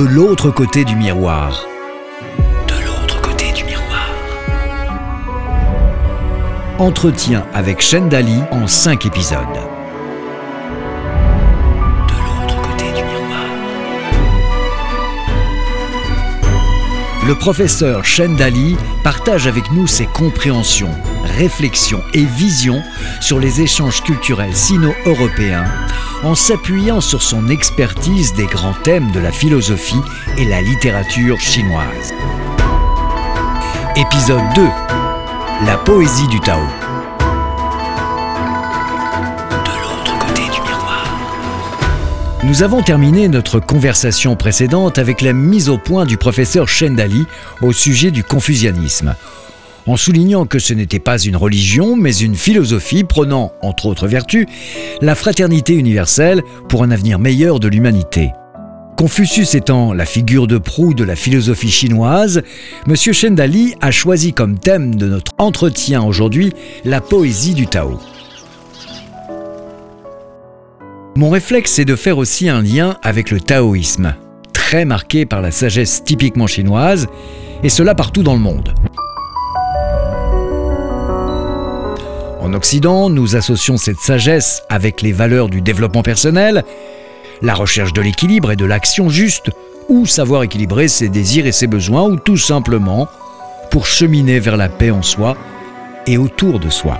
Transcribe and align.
De 0.00 0.06
l'autre 0.06 0.50
côté 0.50 0.86
du 0.86 0.96
miroir. 0.96 1.66
De 2.66 2.86
l'autre 2.86 3.20
côté 3.20 3.52
du 3.52 3.64
miroir. 3.64 4.08
Entretien 6.78 7.44
avec 7.52 7.84
Dali 8.08 8.40
en 8.50 8.66
5 8.66 9.04
épisodes. 9.04 9.44
De 12.08 12.14
l'autre 12.14 12.62
côté 12.62 12.86
du 12.96 13.04
miroir. 13.04 13.44
Le 17.26 17.34
professeur 17.34 18.00
Dali 18.38 18.78
partage 19.04 19.46
avec 19.46 19.70
nous 19.70 19.86
ses 19.86 20.06
compréhensions, 20.06 20.94
réflexions 21.24 22.02
et 22.14 22.24
visions 22.24 22.82
sur 23.20 23.38
les 23.38 23.60
échanges 23.60 24.02
culturels 24.02 24.56
sino-européens 24.56 25.66
en 26.22 26.34
s'appuyant 26.34 27.00
sur 27.00 27.22
son 27.22 27.48
expertise 27.48 28.34
des 28.34 28.46
grands 28.46 28.74
thèmes 28.84 29.10
de 29.10 29.20
la 29.20 29.32
philosophie 29.32 30.00
et 30.36 30.44
la 30.44 30.60
littérature 30.60 31.40
chinoise. 31.40 32.12
Épisode 33.96 34.42
2 34.54 34.62
La 35.66 35.76
poésie 35.78 36.28
du 36.28 36.40
Tao. 36.40 36.60
Nous 42.42 42.62
avons 42.62 42.82
terminé 42.82 43.28
notre 43.28 43.60
conversation 43.60 44.34
précédente 44.34 44.98
avec 44.98 45.20
la 45.20 45.32
mise 45.32 45.68
au 45.68 45.78
point 45.78 46.04
du 46.04 46.16
professeur 46.16 46.66
Dali 46.90 47.26
au 47.62 47.72
sujet 47.72 48.10
du 48.10 48.24
confucianisme 48.24 49.14
en 49.90 49.96
soulignant 49.96 50.46
que 50.46 50.60
ce 50.60 50.72
n'était 50.72 51.00
pas 51.00 51.18
une 51.18 51.36
religion, 51.36 51.96
mais 51.96 52.14
une 52.14 52.36
philosophie 52.36 53.02
prônant, 53.02 53.52
entre 53.60 53.86
autres 53.86 54.06
vertus, 54.06 54.46
la 55.02 55.16
fraternité 55.16 55.74
universelle 55.74 56.42
pour 56.68 56.84
un 56.84 56.92
avenir 56.92 57.18
meilleur 57.18 57.58
de 57.58 57.66
l'humanité. 57.66 58.30
Confucius 58.96 59.56
étant 59.56 59.92
la 59.92 60.06
figure 60.06 60.46
de 60.46 60.58
proue 60.58 60.94
de 60.94 61.02
la 61.02 61.16
philosophie 61.16 61.72
chinoise, 61.72 62.42
M. 62.86 62.94
Shendali 62.94 63.74
a 63.80 63.90
choisi 63.90 64.32
comme 64.32 64.60
thème 64.60 64.94
de 64.94 65.08
notre 65.08 65.32
entretien 65.38 66.02
aujourd'hui 66.04 66.52
la 66.84 67.00
poésie 67.00 67.54
du 67.54 67.66
Tao. 67.66 67.98
Mon 71.16 71.30
réflexe 71.30 71.80
est 71.80 71.84
de 71.84 71.96
faire 71.96 72.18
aussi 72.18 72.48
un 72.48 72.62
lien 72.62 72.96
avec 73.02 73.32
le 73.32 73.40
taoïsme, 73.40 74.14
très 74.52 74.84
marqué 74.84 75.26
par 75.26 75.40
la 75.40 75.50
sagesse 75.50 76.04
typiquement 76.04 76.46
chinoise, 76.46 77.08
et 77.64 77.68
cela 77.68 77.96
partout 77.96 78.22
dans 78.22 78.34
le 78.34 78.40
monde. 78.40 78.72
En 82.50 82.54
Occident, 82.54 83.10
nous 83.10 83.36
associons 83.36 83.76
cette 83.76 84.00
sagesse 84.00 84.64
avec 84.68 85.02
les 85.02 85.12
valeurs 85.12 85.48
du 85.48 85.60
développement 85.60 86.02
personnel, 86.02 86.64
la 87.42 87.54
recherche 87.54 87.92
de 87.92 88.00
l'équilibre 88.00 88.50
et 88.50 88.56
de 88.56 88.64
l'action 88.64 89.08
juste, 89.08 89.52
ou 89.88 90.04
savoir 90.04 90.42
équilibrer 90.42 90.88
ses 90.88 91.08
désirs 91.08 91.46
et 91.46 91.52
ses 91.52 91.68
besoins, 91.68 92.02
ou 92.02 92.16
tout 92.16 92.36
simplement 92.36 93.06
pour 93.70 93.86
cheminer 93.86 94.40
vers 94.40 94.56
la 94.56 94.68
paix 94.68 94.90
en 94.90 95.02
soi 95.02 95.36
et 96.08 96.18
autour 96.18 96.58
de 96.58 96.70
soi. 96.70 96.98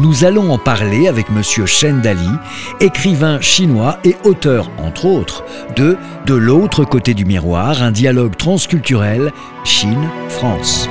Nous 0.00 0.24
allons 0.24 0.52
en 0.52 0.58
parler 0.58 1.08
avec 1.08 1.26
M. 1.28 1.42
Shen 1.42 2.00
Dali, 2.00 2.30
écrivain 2.78 3.40
chinois 3.40 3.98
et 4.04 4.14
auteur, 4.22 4.70
entre 4.78 5.06
autres, 5.06 5.44
de 5.74 5.96
De 6.24 6.34
l'autre 6.34 6.84
côté 6.84 7.14
du 7.14 7.24
miroir, 7.24 7.82
un 7.82 7.90
dialogue 7.90 8.36
transculturel 8.36 9.32
Chine-France. 9.64 10.88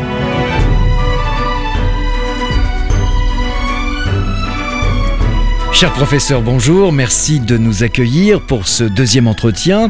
Cher 5.71 5.93
professeur, 5.93 6.41
bonjour, 6.41 6.91
merci 6.91 7.39
de 7.39 7.57
nous 7.57 7.83
accueillir 7.83 8.41
pour 8.41 8.67
ce 8.67 8.83
deuxième 8.83 9.27
entretien. 9.27 9.89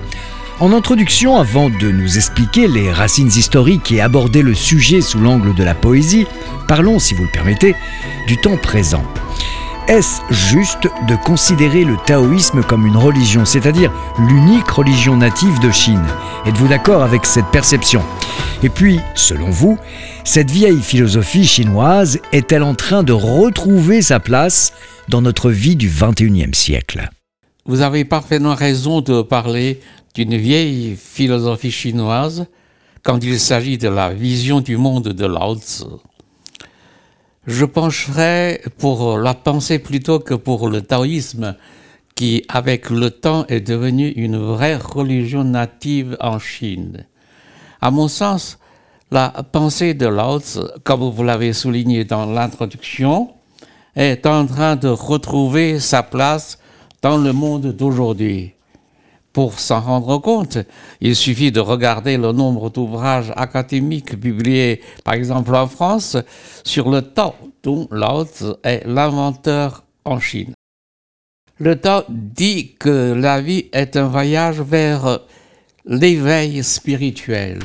En 0.60 0.74
introduction, 0.74 1.38
avant 1.38 1.70
de 1.70 1.92
nous 1.92 2.18
expliquer 2.18 2.68
les 2.68 2.92
racines 2.92 3.28
historiques 3.28 3.92
et 3.92 4.02
aborder 4.02 4.42
le 4.42 4.56
sujet 4.56 5.02
sous 5.02 5.20
l'angle 5.20 5.54
de 5.54 5.64
la 5.64 5.76
poésie, 5.76 6.26
parlons, 6.68 6.98
si 6.98 7.14
vous 7.14 7.26
le 7.26 7.30
permettez, 7.30 7.76
du 8.26 8.38
temps 8.38 8.58
présent. 8.58 9.04
Est-ce 9.88 10.20
juste 10.32 10.90
de 11.08 11.16
considérer 11.16 11.84
le 11.84 11.96
taoïsme 12.08 12.64
comme 12.64 12.88
une 12.88 12.98
religion, 12.98 13.46
c'est-à-dire 13.46 13.94
l'unique 14.18 14.70
religion 14.70 15.16
native 15.16 15.60
de 15.60 15.70
Chine? 15.70 16.06
Êtes-vous 16.48 16.68
d'accord 16.68 17.04
avec 17.04 17.28
cette 17.28 17.52
perception? 17.52 18.02
Et 18.64 18.70
puis, 18.70 19.00
selon 19.14 19.52
vous, 19.52 19.78
cette 20.24 20.50
vieille 20.50 20.82
philosophie 20.82 21.46
chinoise 21.46 22.20
est-elle 22.34 22.64
en 22.64 22.74
train 22.74 23.04
de 23.04 23.14
retrouver 23.14 24.02
sa 24.02 24.20
place 24.20 24.74
dans 25.08 25.22
notre 25.22 25.52
vie 25.52 25.76
du 25.76 25.88
XXIe 25.88 26.56
siècle? 26.56 27.12
Vous 27.68 27.82
avez 27.82 28.06
parfaitement 28.06 28.56
raison 28.56 29.02
de 29.02 29.22
parler 29.22 29.82
d'une 30.16 30.38
vieille 30.38 30.96
philosophie 30.96 31.70
chinoise 31.70 32.46
quand 33.04 33.22
il 33.22 33.38
s'agit 33.42 33.78
de 33.78 33.90
la 33.90 34.14
vision 34.14 34.62
du 34.62 34.78
monde 34.78 35.10
de 35.10 35.26
Lao 35.26 35.58
Tzu. 35.58 35.84
Je 37.46 37.66
pencherai 37.66 38.62
pour 38.78 39.18
la 39.18 39.34
pensée 39.34 39.80
plutôt 39.80 40.20
que 40.20 40.34
pour 40.34 40.70
le 40.70 40.82
taoïsme, 40.82 41.58
qui, 42.16 42.46
avec 42.48 42.90
le 42.90 43.12
temps, 43.12 43.46
est 43.48 43.60
devenu 43.60 44.12
une 44.12 44.38
vraie 44.38 44.78
religion 44.78 45.44
native 45.44 46.16
en 46.22 46.40
Chine. 46.40 47.06
À 47.82 47.92
mon 47.92 48.08
sens, 48.08 48.60
la 49.12 49.30
pensée 49.52 49.94
de 49.94 50.08
Lao 50.08 50.40
Tzu, 50.40 50.62
comme 50.86 51.02
vous 51.02 51.24
l'avez 51.24 51.52
souligné 51.52 52.06
dans 52.06 52.28
l'introduction, 52.28 53.34
est 53.94 54.26
en 54.26 54.46
train 54.46 54.78
de 54.78 54.88
retrouver 54.88 55.82
sa 55.82 56.02
place 56.02 56.60
dans 57.02 57.18
le 57.18 57.34
monde 57.34 57.68
d'aujourd'hui. 57.74 58.54
Pour 59.34 59.60
s'en 59.60 59.82
rendre 59.82 60.18
compte, 60.18 60.58
il 61.00 61.16
suffit 61.16 61.52
de 61.52 61.60
regarder 61.60 62.18
le 62.18 62.32
nombre 62.32 62.72
d'ouvrages 62.72 63.32
académiques 63.36 64.20
publiés, 64.20 64.82
par 65.04 65.14
exemple 65.14 65.56
en 65.56 65.68
France, 65.68 66.18
sur 66.64 66.90
le 66.90 67.04
Tao, 67.04 67.36
dont 67.62 67.88
Lao 67.92 68.26
est 68.64 68.84
l'inventeur 68.88 69.84
en 70.06 70.20
Chine. 70.20 70.54
Le 71.60 71.76
Tao 71.76 72.04
dit 72.10 72.74
que 72.80 73.14
la 73.14 73.40
vie 73.40 73.68
est 73.74 73.96
un 73.96 74.08
voyage 74.08 74.60
vers 74.60 75.20
l'éveil 75.86 76.64
spirituel, 76.64 77.60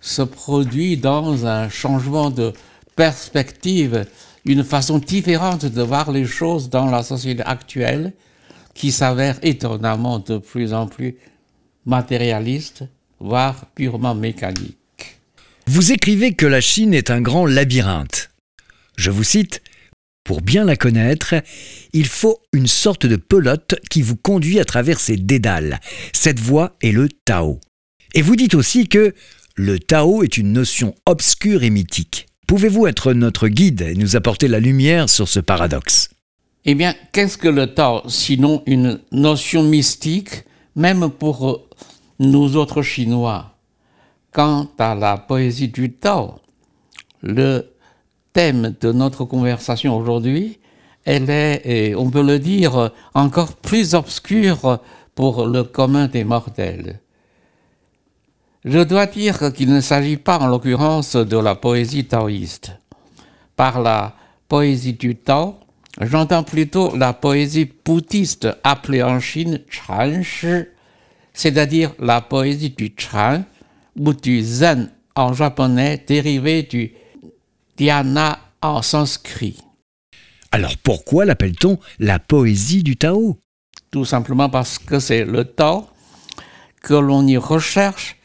se 0.00 0.22
produit 0.22 0.98
dans 0.98 1.46
un 1.46 1.70
changement 1.70 2.30
de 2.30 2.52
perspective, 2.94 4.04
une 4.44 4.64
façon 4.64 4.98
différente 4.98 5.64
de 5.64 5.82
voir 5.82 6.12
les 6.12 6.26
choses 6.26 6.68
dans 6.68 6.86
la 6.86 7.02
société 7.02 7.42
actuelle 7.42 8.12
qui 8.76 8.92
s'avère 8.92 9.38
étonnamment 9.42 10.18
de 10.18 10.38
plus 10.38 10.72
en 10.72 10.86
plus 10.86 11.16
matérialiste, 11.86 12.84
voire 13.18 13.66
purement 13.74 14.14
mécanique. 14.14 14.76
Vous 15.66 15.92
écrivez 15.92 16.34
que 16.34 16.46
la 16.46 16.60
Chine 16.60 16.94
est 16.94 17.10
un 17.10 17.20
grand 17.20 17.46
labyrinthe. 17.46 18.30
Je 18.96 19.10
vous 19.10 19.24
cite, 19.24 19.62
Pour 20.24 20.42
bien 20.42 20.64
la 20.64 20.76
connaître, 20.76 21.34
il 21.92 22.06
faut 22.06 22.40
une 22.52 22.66
sorte 22.66 23.06
de 23.06 23.16
pelote 23.16 23.76
qui 23.90 24.02
vous 24.02 24.16
conduit 24.16 24.60
à 24.60 24.64
travers 24.64 25.00
ses 25.00 25.16
dédales. 25.16 25.80
Cette 26.12 26.40
voie 26.40 26.76
est 26.82 26.92
le 26.92 27.08
Tao. 27.08 27.60
Et 28.14 28.22
vous 28.22 28.36
dites 28.36 28.54
aussi 28.54 28.88
que 28.88 29.14
le 29.54 29.78
Tao 29.78 30.22
est 30.22 30.36
une 30.36 30.52
notion 30.52 30.94
obscure 31.06 31.62
et 31.62 31.70
mythique. 31.70 32.26
Pouvez-vous 32.46 32.86
être 32.86 33.12
notre 33.12 33.48
guide 33.48 33.82
et 33.82 33.94
nous 33.94 34.16
apporter 34.16 34.48
la 34.48 34.60
lumière 34.60 35.08
sur 35.08 35.28
ce 35.28 35.40
paradoxe? 35.40 36.10
Eh 36.68 36.74
bien, 36.74 36.94
qu'est-ce 37.12 37.38
que 37.38 37.46
le 37.46 37.72
Tao 37.72 38.02
sinon 38.08 38.64
une 38.66 39.00
notion 39.12 39.62
mystique, 39.62 40.42
même 40.74 41.10
pour 41.10 41.68
nous 42.18 42.56
autres 42.56 42.82
Chinois? 42.82 43.52
Quant 44.32 44.68
à 44.76 44.96
la 44.96 45.16
poésie 45.16 45.68
du 45.68 45.92
Tao, 45.92 46.40
le 47.22 47.72
thème 48.32 48.74
de 48.80 48.90
notre 48.90 49.24
conversation 49.24 49.96
aujourd'hui, 49.96 50.58
elle 51.04 51.30
est, 51.30 51.94
on 51.94 52.10
peut 52.10 52.26
le 52.26 52.40
dire, 52.40 52.90
encore 53.14 53.54
plus 53.54 53.94
obscure 53.94 54.80
pour 55.14 55.46
le 55.46 55.62
commun 55.62 56.08
des 56.08 56.24
mortels. 56.24 56.98
Je 58.64 58.80
dois 58.80 59.06
dire 59.06 59.52
qu'il 59.52 59.72
ne 59.72 59.80
s'agit 59.80 60.16
pas 60.16 60.40
en 60.40 60.48
l'occurrence 60.48 61.14
de 61.14 61.38
la 61.38 61.54
poésie 61.54 62.06
taoïste. 62.06 62.72
Par 63.54 63.80
la 63.80 64.16
poésie 64.48 64.94
du 64.94 65.14
Tao, 65.14 65.60
J'entends 66.00 66.42
plutôt 66.42 66.94
la 66.94 67.14
poésie 67.14 67.70
bouddhiste 67.84 68.48
appelée 68.62 69.02
en 69.02 69.18
Chine 69.18 69.62
Chan 69.70 70.22
Shi, 70.22 70.64
c'est-à-dire 71.32 71.94
la 71.98 72.20
poésie 72.20 72.70
du 72.70 72.94
Chan 72.96 73.44
ou 73.98 74.12
du 74.12 74.42
Zen 74.42 74.90
en 75.14 75.32
japonais 75.32 76.04
dérivé 76.06 76.64
du 76.64 76.92
Dhyana 77.78 78.38
en 78.60 78.82
sanskrit. 78.82 79.56
Alors 80.52 80.76
pourquoi 80.82 81.24
l'appelle-t-on 81.24 81.78
la 81.98 82.18
poésie 82.18 82.82
du 82.82 82.96
Tao? 82.96 83.38
Tout 83.90 84.04
simplement 84.04 84.50
parce 84.50 84.78
que 84.78 84.98
c'est 84.98 85.24
le 85.24 85.44
Tao 85.44 85.88
que 86.82 86.94
l'on 86.94 87.26
y 87.26 87.38
recherche 87.38 88.16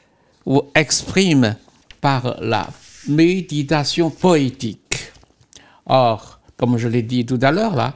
ou 0.46 0.64
exprime 0.76 1.56
par 2.02 2.36
la 2.42 2.68
méditation 3.08 4.10
poétique. 4.10 5.14
Or, 5.86 6.41
comme 6.62 6.78
je 6.78 6.88
l'ai 6.88 7.02
dit 7.02 7.26
tout 7.26 7.40
à 7.42 7.52
l'heure 7.52 7.76
là, 7.76 7.96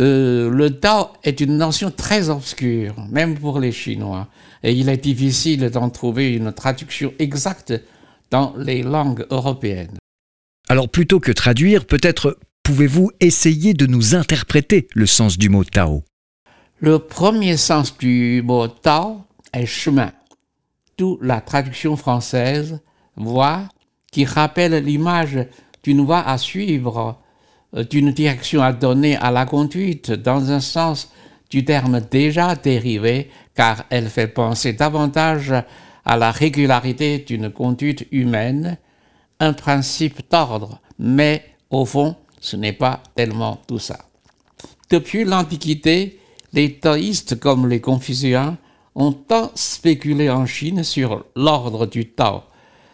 euh, 0.00 0.50
le 0.50 0.80
Tao 0.80 1.10
est 1.22 1.40
une 1.40 1.56
notion 1.56 1.92
très 1.92 2.28
obscure, 2.28 2.96
même 3.08 3.38
pour 3.38 3.60
les 3.60 3.70
Chinois, 3.70 4.26
et 4.64 4.72
il 4.72 4.88
est 4.88 4.96
difficile 4.96 5.70
d'en 5.70 5.90
trouver 5.90 6.34
une 6.34 6.52
traduction 6.52 7.14
exacte 7.20 7.72
dans 8.32 8.52
les 8.58 8.82
langues 8.82 9.24
européennes. 9.30 9.96
Alors 10.68 10.88
plutôt 10.88 11.20
que 11.20 11.30
traduire, 11.30 11.84
peut-être 11.84 12.36
pouvez-vous 12.64 13.12
essayer 13.20 13.74
de 13.74 13.86
nous 13.86 14.16
interpréter 14.16 14.88
le 14.92 15.06
sens 15.06 15.38
du 15.38 15.48
mot 15.48 15.62
Tao? 15.62 16.02
Le 16.80 16.98
premier 16.98 17.56
sens 17.56 17.96
du 17.96 18.42
mot 18.44 18.66
Tao 18.66 19.22
est 19.52 19.66
chemin, 19.66 20.10
d'où 20.98 21.16
la 21.22 21.40
traduction 21.40 21.96
française 21.96 22.80
voie 23.16 23.68
qui 24.10 24.24
rappelle 24.24 24.84
l'image 24.84 25.38
d'une 25.84 26.04
voie 26.04 26.26
à 26.26 26.38
suivre 26.38 27.20
d'une 27.90 28.12
direction 28.12 28.62
à 28.62 28.72
donner 28.72 29.16
à 29.16 29.30
la 29.30 29.46
conduite 29.46 30.12
dans 30.12 30.50
un 30.50 30.60
sens 30.60 31.10
du 31.50 31.64
terme 31.64 32.00
déjà 32.00 32.54
dérivé, 32.54 33.30
car 33.54 33.84
elle 33.90 34.08
fait 34.08 34.28
penser 34.28 34.72
davantage 34.72 35.54
à 36.04 36.16
la 36.16 36.30
régularité 36.30 37.18
d'une 37.18 37.50
conduite 37.50 38.06
humaine, 38.12 38.78
un 39.40 39.52
principe 39.52 40.20
d'ordre, 40.30 40.80
mais 40.98 41.44
au 41.70 41.84
fond, 41.84 42.16
ce 42.40 42.56
n'est 42.56 42.72
pas 42.72 43.02
tellement 43.14 43.60
tout 43.66 43.78
ça. 43.78 43.98
Depuis 44.90 45.24
l'Antiquité, 45.24 46.20
les 46.52 46.74
taoïstes 46.74 47.40
comme 47.40 47.68
les 47.68 47.80
confuciens 47.80 48.58
ont 48.94 49.12
tant 49.12 49.50
spéculé 49.54 50.30
en 50.30 50.46
Chine 50.46 50.84
sur 50.84 51.24
l'ordre 51.34 51.86
du 51.86 52.10
Tao, 52.10 52.42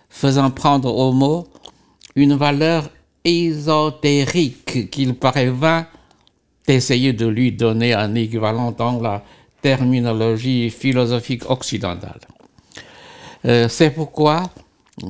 faisant 0.08 0.50
prendre 0.50 0.94
au 0.94 1.12
mot 1.12 1.48
une 2.14 2.34
valeur 2.34 2.88
ésotérique 3.24 4.90
qu'il 4.90 5.14
paraît 5.14 5.50
vain 5.50 5.86
d'essayer 6.66 7.12
de 7.12 7.26
lui 7.26 7.52
donner 7.52 7.94
un 7.94 8.14
équivalent 8.14 8.72
dans 8.72 9.00
la 9.00 9.22
terminologie 9.62 10.70
philosophique 10.70 11.48
occidentale. 11.50 12.20
Euh, 13.44 13.68
c'est 13.68 13.90
pourquoi 13.90 14.50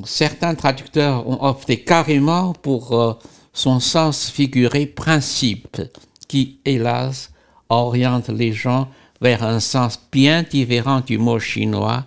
certains 0.04 0.54
traducteurs 0.54 1.28
ont 1.28 1.42
opté 1.44 1.82
carrément 1.82 2.52
pour 2.52 2.98
euh, 2.98 3.14
son 3.52 3.80
sens 3.80 4.30
figuré 4.30 4.86
principe, 4.86 5.80
qui, 6.28 6.60
hélas, 6.64 7.32
oriente 7.68 8.28
les 8.28 8.52
gens 8.52 8.88
vers 9.20 9.42
un 9.42 9.60
sens 9.60 9.98
bien 10.10 10.42
différent 10.42 11.00
du 11.00 11.18
mot 11.18 11.38
chinois. 11.38 12.04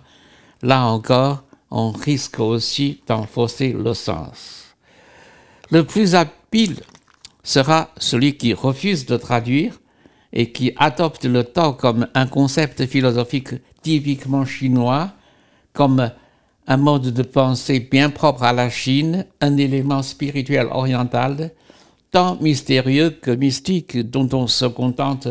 Là 0.62 0.84
encore, 0.86 1.44
on 1.70 1.90
risque 1.90 2.40
aussi 2.40 3.00
d'en 3.06 3.24
fausser 3.24 3.72
le 3.72 3.94
sens. 3.94 4.63
Le 5.70 5.84
plus 5.84 6.14
habile 6.14 6.80
sera 7.42 7.90
celui 7.98 8.36
qui 8.36 8.52
refuse 8.54 9.06
de 9.06 9.16
traduire 9.16 9.80
et 10.32 10.50
qui 10.52 10.72
adopte 10.76 11.24
le 11.24 11.44
Tao 11.44 11.72
comme 11.74 12.08
un 12.14 12.26
concept 12.26 12.86
philosophique 12.86 13.50
typiquement 13.82 14.44
chinois, 14.44 15.12
comme 15.72 16.10
un 16.66 16.76
mode 16.76 17.12
de 17.12 17.22
pensée 17.22 17.80
bien 17.80 18.10
propre 18.10 18.42
à 18.42 18.52
la 18.52 18.70
Chine, 18.70 19.26
un 19.40 19.56
élément 19.56 20.02
spirituel 20.02 20.68
oriental, 20.70 21.50
tant 22.10 22.36
mystérieux 22.40 23.10
que 23.10 23.30
mystique 23.30 23.98
dont 23.98 24.28
on 24.32 24.46
se 24.46 24.64
contente 24.64 25.28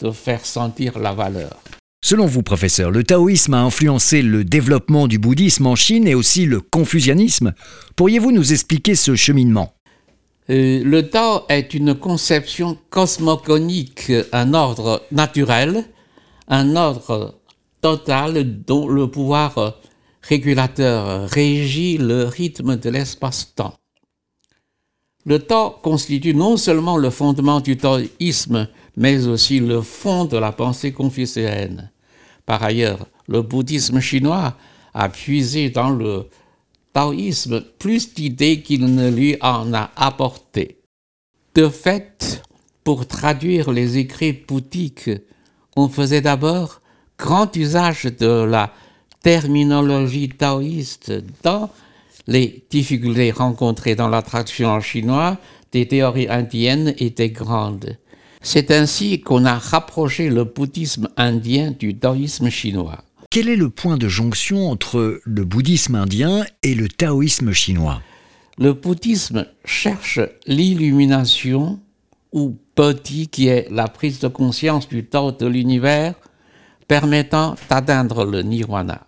de 0.00 0.10
faire 0.10 0.44
sentir 0.46 0.98
la 0.98 1.12
valeur. 1.12 1.56
Selon 2.00 2.26
vous, 2.26 2.42
professeur, 2.42 2.92
le 2.92 3.02
taoïsme 3.02 3.54
a 3.54 3.62
influencé 3.62 4.22
le 4.22 4.44
développement 4.44 5.08
du 5.08 5.18
bouddhisme 5.18 5.66
en 5.66 5.74
Chine 5.74 6.06
et 6.06 6.14
aussi 6.14 6.46
le 6.46 6.60
confucianisme? 6.60 7.54
Pourriez-vous 7.96 8.30
nous 8.30 8.52
expliquer 8.52 8.94
ce 8.94 9.16
cheminement? 9.16 9.74
Euh, 10.48 10.82
le 10.84 11.10
Tao 11.10 11.42
est 11.48 11.74
une 11.74 11.94
conception 11.94 12.78
cosmogonique, 12.88 14.12
un 14.32 14.54
ordre 14.54 15.02
naturel, 15.10 15.84
un 16.46 16.76
ordre 16.76 17.40
total 17.80 18.62
dont 18.64 18.88
le 18.88 19.10
pouvoir 19.10 19.80
régulateur 20.22 21.28
régit 21.28 21.98
le 21.98 22.24
rythme 22.24 22.76
de 22.76 22.90
l'espace-temps. 22.90 23.74
Le 25.26 25.40
Tao 25.40 25.70
constitue 25.82 26.32
non 26.32 26.56
seulement 26.56 26.96
le 26.96 27.10
fondement 27.10 27.60
du 27.60 27.76
taoïsme, 27.76 28.68
mais 28.98 29.28
aussi 29.28 29.60
le 29.60 29.80
fond 29.80 30.24
de 30.24 30.36
la 30.36 30.50
pensée 30.50 30.92
confucéenne. 30.92 31.90
Par 32.44 32.62
ailleurs, 32.64 33.06
le 33.28 33.42
bouddhisme 33.42 34.00
chinois 34.00 34.56
a 34.92 35.08
puisé 35.08 35.70
dans 35.70 35.90
le 35.90 36.26
taoïsme 36.92 37.62
plus 37.78 38.12
d'idées 38.12 38.60
qu'il 38.60 38.92
ne 38.92 39.08
lui 39.08 39.36
en 39.40 39.72
a 39.72 39.92
apporté. 39.94 40.80
De 41.54 41.68
fait, 41.68 42.42
pour 42.82 43.06
traduire 43.06 43.70
les 43.70 43.98
écrits 43.98 44.32
bouddhiques, 44.32 45.10
on 45.76 45.88
faisait 45.88 46.20
d'abord 46.20 46.80
grand 47.16 47.54
usage 47.54 48.04
de 48.04 48.42
la 48.42 48.72
terminologie 49.22 50.28
taoïste 50.28 51.12
dans 51.44 51.70
les 52.26 52.64
difficultés 52.68 53.30
rencontrées 53.30 53.94
dans 53.94 54.08
la 54.08 54.22
traduction 54.22 54.70
en 54.70 54.80
chinois 54.80 55.38
des 55.70 55.86
théories 55.86 56.28
indiennes 56.28 56.94
étaient 56.98 57.30
grandes. 57.30 57.96
C'est 58.40 58.70
ainsi 58.70 59.20
qu'on 59.20 59.44
a 59.44 59.58
rapproché 59.58 60.30
le 60.30 60.44
bouddhisme 60.44 61.08
indien 61.16 61.72
du 61.72 61.96
taoïsme 61.96 62.50
chinois. 62.50 63.04
Quel 63.30 63.48
est 63.48 63.56
le 63.56 63.68
point 63.68 63.96
de 63.96 64.08
jonction 64.08 64.70
entre 64.70 65.20
le 65.24 65.44
bouddhisme 65.44 65.96
indien 65.96 66.44
et 66.62 66.74
le 66.74 66.88
taoïsme 66.88 67.52
chinois? 67.52 68.00
Le 68.58 68.72
bouddhisme 68.72 69.46
cherche 69.64 70.20
l'illumination 70.46 71.78
ou 72.32 72.56
bodhi 72.76 73.28
qui 73.28 73.48
est 73.48 73.68
la 73.70 73.88
prise 73.88 74.20
de 74.20 74.28
conscience 74.28 74.88
du 74.88 75.04
Tao 75.04 75.32
de 75.32 75.46
l'univers 75.46 76.14
permettant 76.86 77.54
d'atteindre 77.68 78.24
le 78.24 78.42
nirvana. 78.42 79.06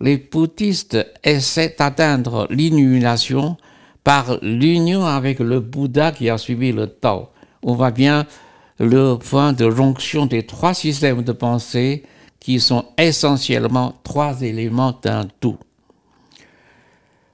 Les 0.00 0.16
bouddhistes 0.16 0.98
essaient 1.22 1.76
d'atteindre 1.78 2.46
l'illumination 2.50 3.56
par 4.02 4.38
l'union 4.42 5.04
avec 5.04 5.38
le 5.38 5.60
Bouddha 5.60 6.12
qui 6.12 6.28
a 6.28 6.38
suivi 6.38 6.72
le 6.72 6.88
Tao. 6.88 7.28
On 7.62 7.74
voit 7.74 7.90
bien 7.90 8.26
le 8.78 9.16
point 9.16 9.52
de 9.52 9.70
jonction 9.70 10.26
des 10.26 10.44
trois 10.44 10.74
systèmes 10.74 11.22
de 11.22 11.32
pensée 11.32 12.02
qui 12.40 12.58
sont 12.58 12.86
essentiellement 12.98 13.94
trois 14.02 14.40
éléments 14.42 14.98
d'un 15.02 15.28
tout. 15.40 15.58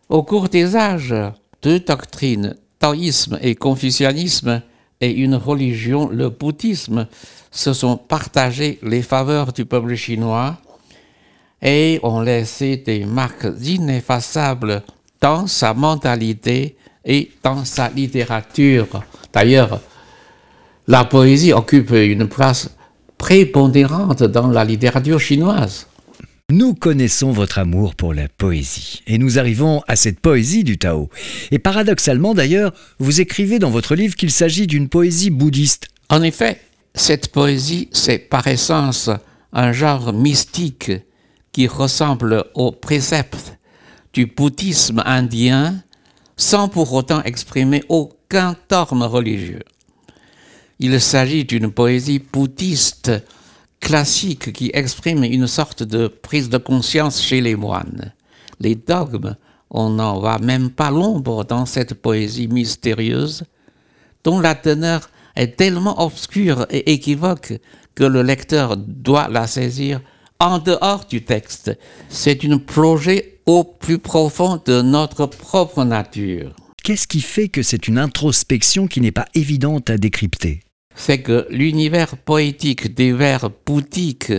Au 0.09 0.23
cours 0.23 0.49
des 0.49 0.77
âges, 0.77 1.15
deux 1.63 1.81
doctrines, 1.81 2.57
taoïsme 2.79 3.39
et 3.41 3.55
confucianisme, 3.55 4.63
et 5.01 5.13
une 5.13 5.37
religion, 5.37 6.09
le 6.09 6.29
bouddhisme, 6.29 7.07
se 7.50 7.73
sont 7.73 7.97
partagés 7.97 8.79
les 8.83 9.02
faveurs 9.02 9.52
du 9.52 9.64
peuple 9.64 9.95
chinois 9.95 10.59
et 11.62 12.00
ont 12.02 12.21
laissé 12.21 12.76
des 12.76 13.05
marques 13.05 13.47
ineffaçables 13.62 14.83
dans 15.21 15.47
sa 15.47 15.75
mentalité 15.75 16.76
et 17.05 17.31
dans 17.43 17.64
sa 17.64 17.88
littérature. 17.88 19.02
D'ailleurs, 19.33 19.81
la 20.88 21.04
poésie 21.04 21.52
occupe 21.52 21.90
une 21.90 22.26
place 22.26 22.71
prépondérante 23.18 24.23
dans 24.23 24.49
la 24.49 24.64
littérature 24.64 25.21
chinoise. 25.21 25.87
Nous 26.50 26.73
connaissons 26.73 27.30
votre 27.30 27.59
amour 27.59 27.95
pour 27.95 28.14
la 28.14 28.26
poésie, 28.26 29.02
et 29.07 29.18
nous 29.18 29.38
arrivons 29.38 29.83
à 29.87 29.97
cette 29.97 30.18
poésie 30.18 30.64
du 30.64 30.78
Tao. 30.78 31.11
Et 31.50 31.59
paradoxalement 31.59 32.33
d'ailleurs, 32.33 32.73
vous 32.99 33.21
écrivez 33.21 33.59
dans 33.59 33.68
votre 33.68 33.95
livre 33.95 34.16
qu'il 34.16 34.30
s'agit 34.30 34.66
d'une 34.66 34.88
poésie 34.88 35.28
bouddhiste. 35.28 35.88
En 36.09 36.23
effet, 36.23 36.59
cette 36.95 37.33
poésie, 37.33 37.90
c'est 37.92 38.18
par 38.18 38.47
essence 38.47 39.11
un 39.52 39.73
genre 39.73 40.14
mystique 40.14 40.90
qui 41.52 41.66
ressemble 41.66 42.47
aux 42.54 42.73
préceptes 42.73 43.59
du 44.14 44.25
bouddhisme 44.25 45.02
indien 45.04 45.83
sans 46.38 46.68
pour 46.68 46.95
autant 46.95 47.23
exprimer 47.25 47.85
aucun 47.90 48.57
terme 48.68 49.02
religieux. 49.02 49.64
Il 50.80 51.00
s'agit 51.00 51.44
d'une 51.44 51.73
poésie 51.73 52.20
bouddhiste 52.20 53.11
classique 53.80 54.52
qui 54.52 54.70
exprime 54.73 55.25
une 55.25 55.49
sorte 55.49 55.82
de 55.82 56.06
prise 56.06 56.49
de 56.49 56.58
conscience 56.58 57.20
chez 57.20 57.40
les 57.40 57.56
moines. 57.56 58.12
Les 58.61 58.76
dogmes, 58.76 59.37
on 59.70 59.90
n'en 59.90 60.20
voit 60.20 60.38
même 60.38 60.70
pas 60.70 60.90
l'ombre 60.90 61.44
dans 61.44 61.66
cette 61.66 61.94
poésie 61.94 62.47
mystérieuse, 62.47 63.44
dont 64.23 64.38
la 64.38 64.54
teneur 64.54 65.11
est 65.35 65.56
tellement 65.56 66.00
obscure 66.00 66.66
et 66.70 66.92
équivoque 66.92 67.54
que 67.94 68.04
le 68.04 68.23
lecteur 68.23 68.76
doit 68.76 69.28
la 69.28 69.49
saisir 69.49 70.00
en 70.38 70.61
dehors 70.61 71.06
du 71.06 71.25
texte. 71.25 71.76
C'est 72.08 72.44
une 72.44 72.61
plongée 72.61 73.40
au 73.47 73.64
plus 73.64 73.99
profond 73.99 74.62
de 74.64 74.82
notre 74.82 75.26
propre 75.26 75.82
nature. 75.82 76.54
Qu'est-ce 76.85 77.08
qui 77.08 77.20
fait 77.20 77.49
que 77.49 77.62
c'est 77.62 77.88
une 77.88 77.99
introspection 77.99 78.87
qui 78.87 79.00
n'est 79.00 79.12
pas 79.12 79.26
évidente 79.35 79.90
à 79.90 79.99
décrypter? 79.99 80.61
C'est 80.99 81.23
que 81.23 81.47
l'univers 81.49 82.17
poétique 82.17 82.93
des 82.93 83.12
vers 83.12 83.50
bouddhiques 83.64 84.33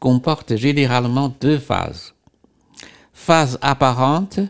comporte 0.00 0.56
généralement 0.56 1.32
deux 1.40 1.58
phases. 1.58 2.12
Phase 3.12 3.56
apparente 3.62 4.40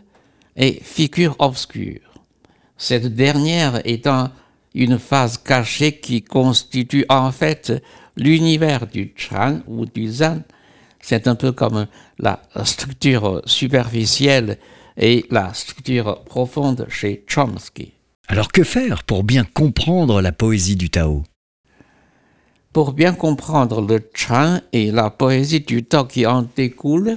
et 0.55 0.79
figure 0.83 1.35
obscure. 1.37 2.01
Cette 2.75 3.13
dernière 3.13 3.81
étant 3.85 4.31
une 4.73 4.97
phase 4.97 5.37
cachée 5.37 5.99
qui 5.99 6.23
constitue 6.23 7.05
en 7.07 7.31
fait 7.31 7.83
l'univers 8.15 8.87
du 8.87 9.13
Chan 9.15 9.59
ou 9.67 9.85
du 9.85 10.09
Zen. 10.09 10.43
C'est 10.99 11.27
un 11.27 11.35
peu 11.35 11.51
comme 11.51 11.85
la 12.17 12.41
structure 12.63 13.43
superficielle 13.45 14.57
et 14.97 15.25
la 15.29 15.53
structure 15.53 16.23
profonde 16.23 16.87
chez 16.89 17.23
Chomsky. 17.27 17.96
Alors 18.29 18.51
que 18.51 18.65
faire 18.65 19.03
pour 19.03 19.23
bien 19.23 19.45
comprendre 19.45 20.21
la 20.21 20.33
poésie 20.33 20.75
du 20.75 20.89
Tao? 20.89 21.23
Pour 22.73 22.91
bien 22.91 23.13
comprendre 23.13 23.81
le 23.81 24.01
Chan 24.13 24.59
et 24.73 24.91
la 24.91 25.09
poésie 25.09 25.61
du 25.61 25.85
Tao 25.85 26.03
qui 26.03 26.25
en 26.25 26.45
découle, 26.55 27.15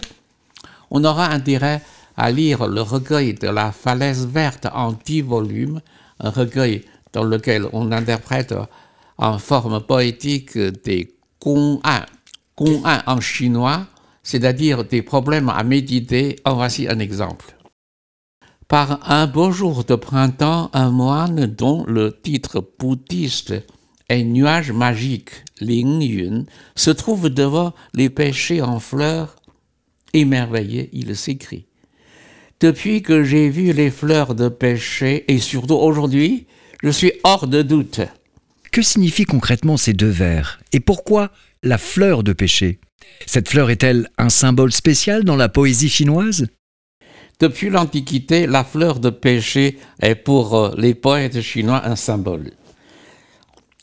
on 0.89 1.05
aura 1.05 1.27
intérêt 1.31 1.83
à 2.17 2.31
lire 2.31 2.69
le 2.69 2.81
recueil 2.81 3.35
de 3.35 3.49
la 3.49 3.73
falaise 3.73 4.25
verte 4.27 4.69
en 4.73 4.93
dix 4.93 5.23
volumes, 5.23 5.81
un 6.21 6.31
recueil 6.31 6.85
dans 7.13 7.25
lequel 7.25 7.67
on 7.73 7.91
interprète 7.91 8.55
en 9.19 9.39
forme 9.39 9.81
poétique 9.81 10.57
des 10.57 11.13
Gong'an, 11.41 12.05
en 13.07 13.21
chinois, 13.21 13.87
c'est-à-dire 14.23 14.85
des 14.85 15.03
problèmes 15.03 15.49
à 15.49 15.65
méditer. 15.65 16.37
Voici 16.47 16.87
un 16.89 17.01
exemple. 17.01 17.57
Par 18.71 19.11
un 19.11 19.27
beau 19.27 19.51
jour 19.51 19.83
de 19.83 19.97
printemps, 19.97 20.71
un 20.75 20.93
moine 20.93 21.47
dont 21.47 21.85
le 21.89 22.17
titre 22.23 22.65
bouddhiste 22.79 23.55
est 24.09 24.23
Nuage 24.23 24.71
magique, 24.71 25.43
Ling 25.61 26.01
Yun, 26.01 26.45
se 26.77 26.91
trouve 26.93 27.31
devant 27.31 27.75
les 27.95 28.11
péchés 28.11 28.63
en 28.63 28.79
fleurs. 28.79 29.35
Émerveillé, 30.13 30.89
il 30.93 31.17
s'écrie. 31.17 31.67
Depuis 32.61 33.03
que 33.03 33.25
j'ai 33.25 33.51
vu 33.51 33.73
les 33.73 33.91
fleurs 33.91 34.37
de 34.37 34.49
péché, 34.49 35.25
et 35.27 35.41
surtout 35.41 35.75
aujourd'hui, 35.75 36.47
je 36.81 36.91
suis 36.91 37.15
hors 37.25 37.49
de 37.49 37.63
doute. 37.63 38.03
Que 38.71 38.83
signifient 38.83 39.25
concrètement 39.25 39.79
ces 39.79 39.95
deux 39.95 40.07
vers? 40.07 40.61
Et 40.73 40.79
pourquoi 40.79 41.33
la 41.65 41.77
fleur 41.77 42.23
de 42.23 42.33
péché 42.33 42.79
Cette 43.27 43.49
fleur 43.49 43.69
est-elle 43.71 44.09
un 44.17 44.29
symbole 44.29 44.71
spécial 44.71 45.25
dans 45.25 45.35
la 45.35 45.49
poésie 45.49 45.89
chinoise? 45.89 46.47
Depuis 47.41 47.71
l'Antiquité, 47.71 48.47
la 48.47 48.65
fleur 48.65 49.01
de 49.01 49.09
péché 49.09 49.79
est 50.01 50.15
pour 50.15 50.55
euh, 50.55 50.75
les 50.77 50.95
poètes 50.95 51.41
chinois 51.41 51.83
un 51.87 51.97
symbole. 51.97 52.51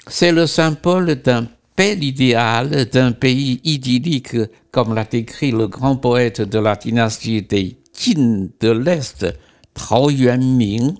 C'est 0.07 0.31
le 0.31 0.45
symbole 0.45 1.15
d'un 1.15 1.47
bel 1.75 2.03
idéal, 2.03 2.85
d'un 2.85 3.11
pays 3.11 3.59
idyllique, 3.63 4.37
comme 4.71 4.93
l'a 4.93 5.05
décrit 5.05 5.51
le 5.51 5.67
grand 5.67 5.95
poète 5.97 6.41
de 6.41 6.59
la 6.59 6.75
dynastie 6.75 7.41
des 7.41 7.77
Qin 7.93 8.47
de 8.59 8.69
l'Est, 8.69 9.25
Trao 9.73 10.11
Yuanming, 10.11 10.93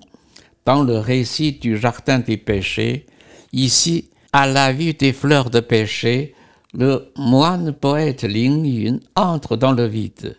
dans 0.66 0.82
le 0.82 0.98
récit 0.98 1.52
du 1.52 1.78
Jardin 1.78 2.18
des 2.18 2.36
péchés. 2.36 3.06
Ici, 3.52 4.10
à 4.32 4.48
la 4.48 4.72
vue 4.72 4.94
des 4.94 5.12
fleurs 5.12 5.50
de 5.50 5.60
péché, 5.60 6.34
le 6.74 7.12
moine 7.16 7.72
poète 7.72 8.24
Ling 8.24 8.66
Yun 8.66 8.98
entre 9.14 9.56
dans 9.56 9.72
le 9.72 9.86
vide 9.86 10.36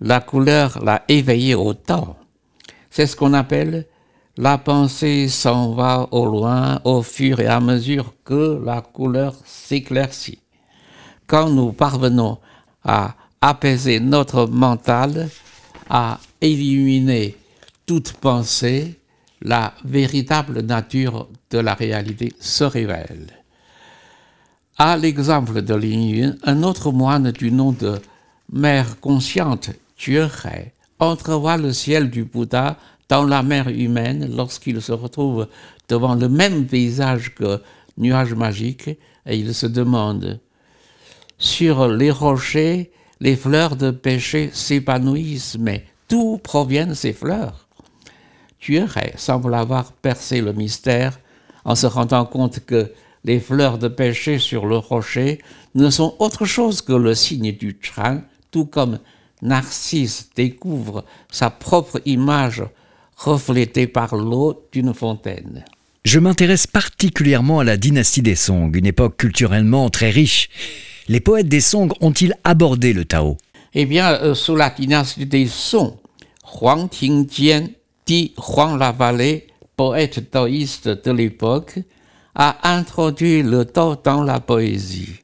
la 0.00 0.20
couleur 0.20 0.82
l'a 0.84 1.04
éveillé 1.08 1.54
au 1.54 1.74
temps. 1.74 2.16
C'est 2.90 3.06
ce 3.06 3.16
qu'on 3.16 3.34
appelle 3.34 3.86
la 4.36 4.56
pensée 4.56 5.28
s'en 5.28 5.74
va 5.74 6.08
au 6.12 6.24
loin 6.24 6.80
au 6.84 7.02
fur 7.02 7.40
et 7.40 7.46
à 7.46 7.60
mesure 7.60 8.14
que 8.24 8.58
la 8.64 8.80
couleur 8.80 9.34
s'éclaircit. 9.44 10.38
Quand 11.26 11.50
nous 11.50 11.72
parvenons 11.72 12.38
à 12.82 13.16
apaiser 13.42 14.00
notre 14.00 14.46
mental, 14.46 15.28
à 15.90 16.18
éliminer 16.40 17.36
toute 17.84 18.12
pensée, 18.14 18.98
la 19.42 19.74
véritable 19.84 20.62
nature 20.62 21.28
de 21.50 21.58
la 21.58 21.74
réalité 21.74 22.32
se 22.40 22.64
révèle. 22.64 23.26
À 24.78 24.96
l'exemple 24.96 25.60
de 25.60 25.74
Lin 25.74 26.34
un 26.44 26.62
autre 26.62 26.92
moine 26.92 27.30
du 27.32 27.50
nom 27.52 27.72
de 27.72 28.00
Mère 28.52 28.98
consciente 29.00 29.70
Hai 30.08 30.72
entrevoit 30.98 31.58
le 31.58 31.72
ciel 31.74 32.08
du 32.08 32.24
Bouddha 32.24 32.78
dans 33.08 33.24
la 33.24 33.42
mer 33.42 33.68
humaine 33.68 34.34
lorsqu'il 34.34 34.80
se 34.80 34.92
retrouve 34.92 35.48
devant 35.88 36.14
le 36.14 36.28
même 36.28 36.66
paysage 36.66 37.34
que 37.34 37.60
nuage 37.98 38.32
magique 38.32 38.88
et 38.88 39.36
il 39.36 39.54
se 39.54 39.66
demande 39.66 40.40
sur 41.38 41.86
les 41.88 42.10
rochers 42.10 42.90
les 43.20 43.36
fleurs 43.36 43.76
de 43.76 43.90
péché 43.90 44.48
s'épanouissent 44.54 45.58
mais 45.60 45.84
d'où 46.08 46.38
proviennent 46.38 46.94
ces 46.94 47.12
fleurs? 47.12 47.68
Hai 48.66 49.12
semble 49.16 49.54
avoir 49.54 49.92
percé 49.92 50.40
le 50.40 50.54
mystère 50.54 51.20
en 51.64 51.74
se 51.74 51.86
rendant 51.86 52.24
compte 52.24 52.60
que 52.60 52.90
les 53.24 53.38
fleurs 53.38 53.76
de 53.76 53.88
péché 53.88 54.38
sur 54.38 54.64
le 54.64 54.78
rocher 54.78 55.42
ne 55.74 55.90
sont 55.90 56.16
autre 56.20 56.46
chose 56.46 56.80
que 56.80 56.94
le 56.94 57.14
signe 57.14 57.52
du 57.52 57.78
Chan, 57.82 58.22
tout 58.50 58.64
comme 58.64 58.98
Narcisse 59.42 60.30
découvre 60.36 61.04
sa 61.30 61.50
propre 61.50 62.00
image 62.04 62.62
reflétée 63.16 63.86
par 63.86 64.16
l'eau 64.16 64.66
d'une 64.72 64.94
fontaine. 64.94 65.64
Je 66.04 66.18
m'intéresse 66.18 66.66
particulièrement 66.66 67.60
à 67.60 67.64
la 67.64 67.76
dynastie 67.76 68.22
des 68.22 68.34
Song, 68.34 68.74
une 68.74 68.86
époque 68.86 69.16
culturellement 69.18 69.90
très 69.90 70.10
riche. 70.10 70.48
Les 71.08 71.20
poètes 71.20 71.48
des 71.48 71.60
Song 71.60 71.92
ont-ils 72.00 72.34
abordé 72.44 72.92
le 72.92 73.04
Tao? 73.04 73.36
Eh 73.74 73.84
bien, 73.84 74.12
euh, 74.14 74.34
sous 74.34 74.56
la 74.56 74.70
dynastie 74.70 75.26
des 75.26 75.46
Song, 75.46 75.96
Huang 76.44 76.88
Tingjian, 76.88 77.68
dit 78.06 78.32
Huang 78.38 78.78
Lavallée, 78.78 79.46
poète 79.76 80.30
taoïste 80.30 80.88
de 80.88 81.10
l'époque, 81.10 81.78
a 82.34 82.74
introduit 82.74 83.42
le 83.42 83.64
Tao 83.66 83.96
dans 84.02 84.22
la 84.22 84.40
poésie 84.40 85.20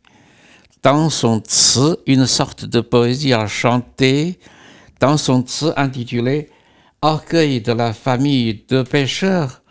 dans 0.87 1.11
son 1.11 1.41
tzu, 1.41 1.97
une 2.07 2.27
sorte 2.27 2.65
de 2.65 2.81
poésie 2.81 3.33
à 3.33 3.49
chanter, 3.49 4.39
dans 5.01 5.17
son 5.17 5.43
tzu 5.43 5.65
intitulé 5.77 6.49
Orgueil 7.03 7.61
de 7.61 7.73
la 7.73 7.93
famille 7.93 8.63
de 8.69 8.83
pêcheurs, 8.85 9.63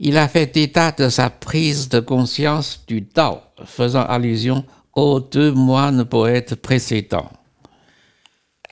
il 0.00 0.18
a 0.18 0.26
fait 0.26 0.56
état 0.56 0.90
de 0.90 1.08
sa 1.10 1.30
prise 1.30 1.88
de 1.88 2.00
conscience 2.00 2.82
du 2.88 3.06
Tao, 3.06 3.38
faisant 3.64 4.02
allusion 4.02 4.64
aux 4.96 5.20
deux 5.20 5.52
moines 5.52 6.04
poètes 6.06 6.56
précédents. 6.56 7.30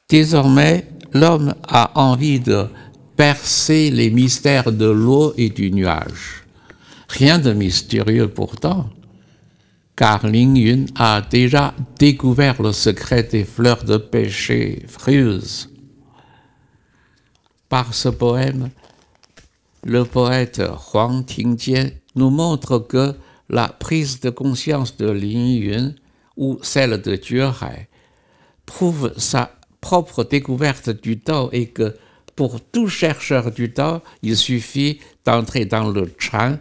Désormais, 0.08 0.88
l'homme 1.12 1.54
a 1.68 1.92
envie 1.94 2.40
de 2.40 2.66
percer 3.16 3.92
les 3.92 4.10
mystères 4.10 4.72
de 4.72 4.90
l'eau 4.90 5.34
et 5.36 5.50
du 5.50 5.70
nuage. 5.70 6.46
Rien 7.08 7.38
de 7.38 7.52
mystérieux 7.52 8.26
pourtant 8.26 8.90
car 10.02 10.26
Ling 10.26 10.56
Yun 10.56 10.86
a 10.96 11.20
déjà 11.20 11.74
découvert 11.96 12.60
le 12.60 12.72
secret 12.72 13.22
des 13.22 13.44
fleurs 13.44 13.84
de 13.84 13.98
péché 13.98 14.84
frueuses. 14.88 15.70
Par 17.68 17.94
ce 17.94 18.08
poème, 18.08 18.70
le 19.84 20.04
poète 20.04 20.60
Huang 20.92 21.24
Tingjian 21.24 21.90
nous 22.16 22.30
montre 22.30 22.80
que 22.80 23.14
la 23.48 23.68
prise 23.68 24.18
de 24.18 24.30
conscience 24.30 24.96
de 24.96 25.08
Ling 25.08 25.62
Yun 25.62 25.94
ou 26.36 26.58
celle 26.62 27.00
de 27.00 27.12
Hai 27.12 27.88
prouve 28.66 29.12
sa 29.16 29.52
propre 29.80 30.24
découverte 30.24 30.90
du 30.90 31.20
Tao 31.20 31.48
et 31.52 31.68
que 31.68 31.96
pour 32.34 32.60
tout 32.60 32.88
chercheur 32.88 33.52
du 33.52 33.72
Tao, 33.72 34.00
il 34.24 34.36
suffit 34.36 34.98
d'entrer 35.24 35.64
dans 35.64 35.88
le 35.92 36.12
Chan 36.18 36.58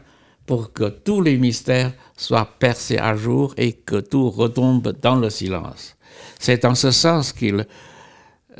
pour 0.51 0.74
que 0.74 0.89
tous 0.89 1.22
les 1.22 1.38
mystères 1.38 1.93
soient 2.17 2.58
percés 2.60 2.98
à 2.98 3.15
jour 3.15 3.53
et 3.55 3.72
que 3.72 3.96
tout 3.96 4.29
retombe 4.29 4.93
dans 5.01 5.15
le 5.15 5.29
silence. 5.29 5.96
C'est 6.39 6.65
en 6.65 6.75
ce 6.75 6.91
sens 6.91 7.31
qu'il 7.31 7.65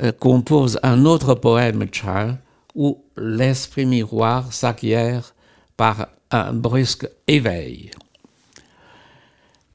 euh, 0.02 0.10
compose 0.12 0.80
un 0.82 1.04
autre 1.04 1.34
poème 1.34 1.84
Chan 1.92 2.38
où 2.74 3.04
l'esprit 3.18 3.84
miroir 3.84 4.54
s'acquiert 4.54 5.34
par 5.76 6.08
un 6.30 6.54
brusque 6.54 7.06
éveil. 7.28 7.90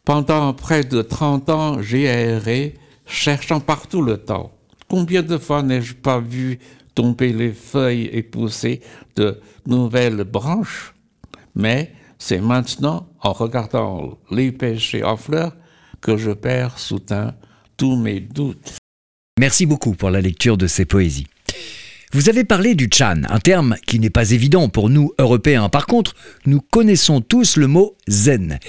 Pendant 0.03 0.55
près 0.55 0.83
de 0.86 1.03
30 1.03 1.50
ans, 1.50 1.81
j'ai 1.83 2.05
erré, 2.05 2.79
cherchant 3.05 3.59
partout 3.59 4.01
le 4.01 4.17
temps. 4.17 4.51
Combien 4.89 5.21
de 5.21 5.38
fois 5.38 5.62
n'ai-je 5.62 5.93
pas 5.93 6.19
vu 6.19 6.57
tomber 6.95 7.31
les 7.31 7.53
feuilles 7.53 8.09
et 8.12 8.24
pousser 8.24 8.81
de 9.15 9.39
nouvelles 9.67 10.24
branches? 10.24 10.95
Mais 11.53 11.91
c'est 12.19 12.41
maintenant, 12.41 13.07
en 13.21 13.33
regardant 13.33 14.17
les 14.31 14.51
péchés 14.51 15.03
en 15.03 15.17
fleurs, 15.17 15.55
que 16.01 16.17
je 16.17 16.31
perds 16.31 16.79
soudain 16.79 17.36
tous 17.77 17.95
mes 17.95 18.19
doutes. 18.19 18.77
Merci 19.39 19.65
beaucoup 19.65 19.93
pour 19.93 20.09
la 20.09 20.21
lecture 20.21 20.57
de 20.57 20.67
ces 20.67 20.86
poésies. 20.86 21.27
Vous 22.13 22.29
avez 22.29 22.45
parlé 22.45 22.74
du 22.74 22.89
Chan, 22.91 23.24
un 23.27 23.39
terme 23.39 23.75
qui 23.86 24.00
n'est 24.00 24.09
pas 24.09 24.31
évident 24.31 24.69
pour 24.69 24.89
nous 24.89 25.12
Européens. 25.19 25.67
Par 25.67 25.86
contre, 25.86 26.15
nous 26.45 26.62
connaissons 26.62 27.19
tous 27.19 27.57
le 27.57 27.67
mot 27.67 27.97
zen. 28.07 28.59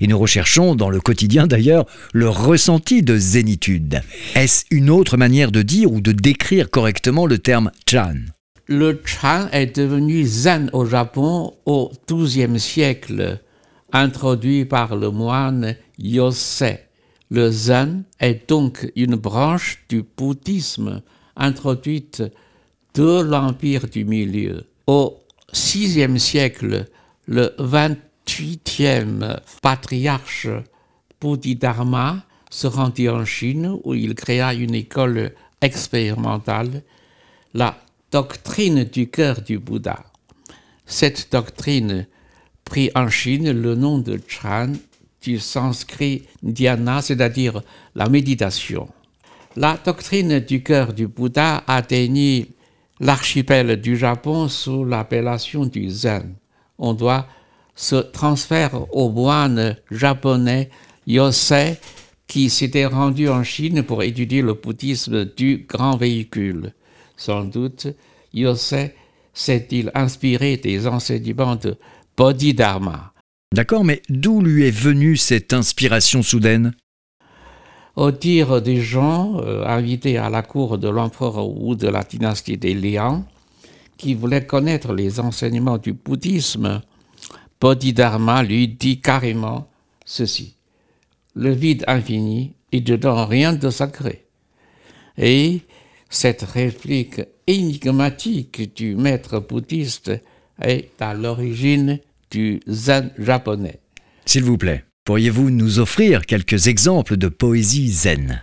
Et 0.00 0.08
nous 0.08 0.18
recherchons, 0.18 0.74
dans 0.74 0.90
le 0.90 1.00
quotidien 1.00 1.46
d'ailleurs, 1.46 1.86
le 2.12 2.28
ressenti 2.28 3.02
de 3.02 3.16
zénitude. 3.16 4.02
Est-ce 4.34 4.64
une 4.72 4.90
autre 4.90 5.16
manière 5.16 5.52
de 5.52 5.62
dire 5.62 5.92
ou 5.92 6.00
de 6.00 6.10
décrire 6.10 6.70
correctement 6.70 7.26
le 7.26 7.38
terme 7.38 7.70
Chan? 7.88 8.16
Le 8.68 9.00
Chan 9.02 9.48
est 9.50 9.76
devenu 9.76 10.24
zen 10.26 10.68
au 10.74 10.84
Japon 10.84 11.54
au 11.64 11.90
XIIe 12.06 12.60
siècle 12.60 13.40
introduit 13.92 14.66
par 14.66 14.94
le 14.94 15.10
moine 15.10 15.74
Yosei. 15.98 16.78
Le 17.30 17.50
zen 17.50 18.04
est 18.20 18.48
donc 18.48 18.90
une 18.94 19.16
branche 19.16 19.82
du 19.88 20.04
bouddhisme 20.16 21.00
introduite 21.34 22.22
de 22.94 23.22
l'Empire 23.22 23.86
du 23.88 24.04
Milieu. 24.04 24.66
Au 24.86 25.16
VIe 25.54 26.20
siècle, 26.20 26.84
le 27.26 27.54
28e 27.58 29.38
patriarche 29.62 30.48
Bodhidharma 31.20 32.22
se 32.50 32.66
rendit 32.66 33.08
en 33.08 33.24
Chine 33.24 33.78
où 33.84 33.94
il 33.94 34.14
créa 34.14 34.52
une 34.52 34.74
école 34.74 35.32
expérimentale, 35.62 36.82
la 37.54 37.78
doctrine 38.10 38.84
du 38.84 39.10
cœur 39.10 39.42
du 39.42 39.58
Bouddha. 39.58 40.04
Cette 40.86 41.30
doctrine 41.30 42.06
prit 42.64 42.90
en 42.94 43.08
Chine 43.08 43.52
le 43.52 43.74
nom 43.74 43.98
de 43.98 44.18
Chan 44.26 44.72
du 45.22 45.38
sanskrit 45.38 46.24
dhyana, 46.42 47.02
c'est-à-dire 47.02 47.60
la 47.94 48.08
méditation. 48.08 48.88
La 49.56 49.78
doctrine 49.84 50.40
du 50.40 50.62
cœur 50.62 50.92
du 50.92 51.06
Bouddha 51.06 51.64
atteignit 51.66 52.48
l'archipel 53.00 53.80
du 53.80 53.96
Japon 53.96 54.48
sous 54.48 54.84
l'appellation 54.84 55.66
du 55.66 55.90
Zen. 55.90 56.34
On 56.78 56.94
doit 56.94 57.26
ce 57.74 57.96
transfert 57.96 58.92
au 58.94 59.10
moine 59.10 59.76
japonais 59.90 60.70
Yosei 61.06 61.76
qui 62.26 62.50
s'était 62.50 62.86
rendu 62.86 63.28
en 63.28 63.42
Chine 63.42 63.82
pour 63.82 64.02
étudier 64.02 64.42
le 64.42 64.54
bouddhisme 64.54 65.24
du 65.24 65.66
grand 65.68 65.96
véhicule. 65.96 66.72
Sans 67.18 67.44
doute, 67.44 67.88
Yosei 68.32 68.94
s'est-il 69.34 69.90
inspiré 69.94 70.56
des 70.56 70.86
enseignements 70.86 71.56
de 71.56 71.76
Bodhidharma. 72.16 73.12
D'accord, 73.52 73.84
mais 73.84 74.02
d'où 74.08 74.40
lui 74.40 74.66
est 74.66 74.70
venue 74.70 75.16
cette 75.16 75.52
inspiration 75.52 76.22
soudaine? 76.22 76.74
Au 77.96 78.12
dire 78.12 78.62
des 78.62 78.80
gens 78.80 79.40
euh, 79.40 79.66
invités 79.66 80.16
à 80.16 80.30
la 80.30 80.42
cour 80.42 80.78
de 80.78 80.88
l'empereur 80.88 81.48
ou 81.48 81.74
de 81.74 81.88
la 81.88 82.04
dynastie 82.04 82.56
des 82.56 82.74
Liang, 82.74 83.24
qui 83.96 84.14
voulaient 84.14 84.46
connaître 84.46 84.92
les 84.92 85.18
enseignements 85.18 85.78
du 85.78 85.94
bouddhisme, 85.94 86.82
Bodhidharma 87.60 88.44
lui 88.44 88.68
dit 88.68 89.00
carrément 89.00 89.68
ceci. 90.04 90.54
Le 91.34 91.50
vide 91.50 91.84
infini 91.88 92.54
est 92.70 92.80
dedans 92.80 93.26
rien 93.26 93.52
de 93.54 93.70
sacré. 93.70 94.26
Et 95.16 95.62
cette 96.08 96.42
réplique 96.42 97.20
énigmatique 97.46 98.74
du 98.74 98.94
maître 98.94 99.40
bouddhiste 99.40 100.12
est 100.62 100.90
à 101.00 101.14
l'origine 101.14 101.98
du 102.30 102.60
zen 102.66 103.10
japonais. 103.18 103.80
S'il 104.26 104.44
vous 104.44 104.58
plaît, 104.58 104.84
pourriez-vous 105.04 105.50
nous 105.50 105.78
offrir 105.78 106.26
quelques 106.26 106.66
exemples 106.66 107.16
de 107.16 107.28
poésie 107.28 107.90
zen? 107.90 108.42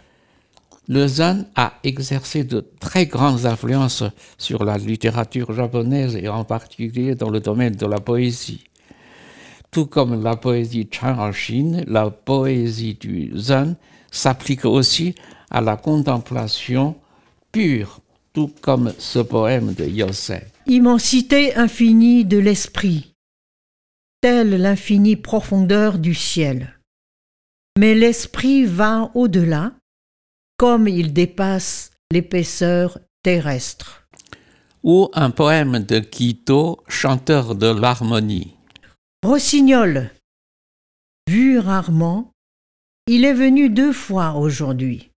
Le 0.88 1.08
zen 1.08 1.48
a 1.56 1.74
exercé 1.84 2.44
de 2.44 2.64
très 2.80 3.08
grandes 3.08 3.48
influences 3.48 4.04
sur 4.38 4.64
la 4.64 4.78
littérature 4.78 5.52
japonaise 5.54 6.16
et 6.16 6.28
en 6.30 6.44
particulier 6.44 7.16
dans 7.16 7.32
le 7.32 7.40
domaine 7.40 7.76
de 7.76 7.88
la 7.88 8.00
poésie. 8.00 8.66
Tout 9.72 9.88
comme 9.88 10.24
la 10.24 10.36
poésie 10.36 10.88
Chan 10.92 11.18
en 11.18 11.32
Chine, 11.32 11.84
la 11.88 12.12
poésie 12.12 12.94
du 12.94 13.32
zen 13.36 13.76
s'applique 14.12 14.66
aussi 14.66 15.16
à 15.50 15.60
la 15.60 15.76
contemplation 15.76 16.96
pure, 17.56 18.02
tout 18.34 18.52
comme 18.60 18.94
ce 19.00 19.20
poème 19.20 19.74
de 19.74 19.86
Yosei. 19.86 20.44
Immensité 20.68 21.56
infinie 21.56 22.26
de 22.26 22.38
l'esprit, 22.38 23.14
telle 24.20 24.62
l'infinie 24.62 25.16
profondeur 25.16 25.98
du 25.98 26.14
ciel. 26.14 26.78
Mais 27.80 27.96
l'esprit 27.96 28.66
va 28.66 29.10
au-delà, 29.14 29.72
comme 30.58 30.90
il 30.90 31.14
dépasse 31.14 31.92
l'épaisseur 32.12 33.00
terrestre. 33.24 34.06
Ou 34.84 35.08
un 35.14 35.32
poème 35.32 35.80
de 35.80 36.00
Quito, 36.00 36.84
chanteur 36.90 37.56
de 37.56 37.68
l'harmonie. 37.68 38.58
Rossignol, 39.24 40.12
vu 41.30 41.60
rarement, 41.60 42.32
il 43.08 43.24
est 43.24 43.34
venu 43.34 43.70
deux 43.70 43.94
fois 43.94 44.34
aujourd'hui. 44.34 45.10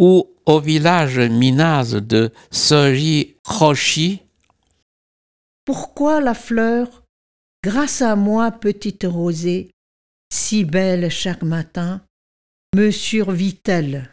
Ou 0.00 0.26
au 0.46 0.60
village 0.60 1.20
minaz 1.20 1.94
de 1.94 2.32
Soji 2.50 3.36
Roshi, 3.44 4.22
pourquoi 5.66 6.20
la 6.20 6.34
fleur, 6.34 7.04
grâce 7.62 8.02
à 8.02 8.16
moi, 8.16 8.50
petite 8.50 9.04
rosée, 9.08 9.70
si 10.32 10.64
belle 10.64 11.10
chaque 11.10 11.42
matin, 11.42 12.00
me 12.74 12.90
survit-elle? 12.90 14.10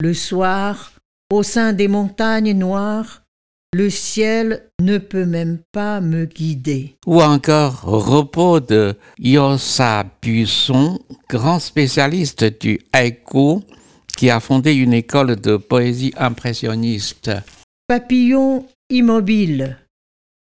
Le 0.00 0.14
soir, 0.14 0.92
au 1.30 1.42
sein 1.42 1.72
des 1.72 1.88
montagnes 1.88 2.56
noires, 2.56 3.22
le 3.74 3.90
ciel 3.90 4.70
ne 4.80 4.96
peut 4.96 5.26
même 5.26 5.58
pas 5.72 6.00
me 6.00 6.24
guider. 6.24 6.96
Ou 7.06 7.20
encore 7.20 7.82
repos 7.82 8.60
de 8.60 8.94
Yosa 9.18 10.06
Buisson, 10.22 11.00
grand 11.28 11.58
spécialiste 11.58 12.44
du 12.60 12.80
haïku, 12.92 13.60
qui 14.16 14.30
a 14.30 14.40
fondé 14.40 14.74
une 14.74 14.94
école 14.94 15.36
de 15.36 15.56
poésie 15.56 16.12
impressionniste. 16.16 17.30
Papillon 17.86 18.66
immobile, 18.90 19.78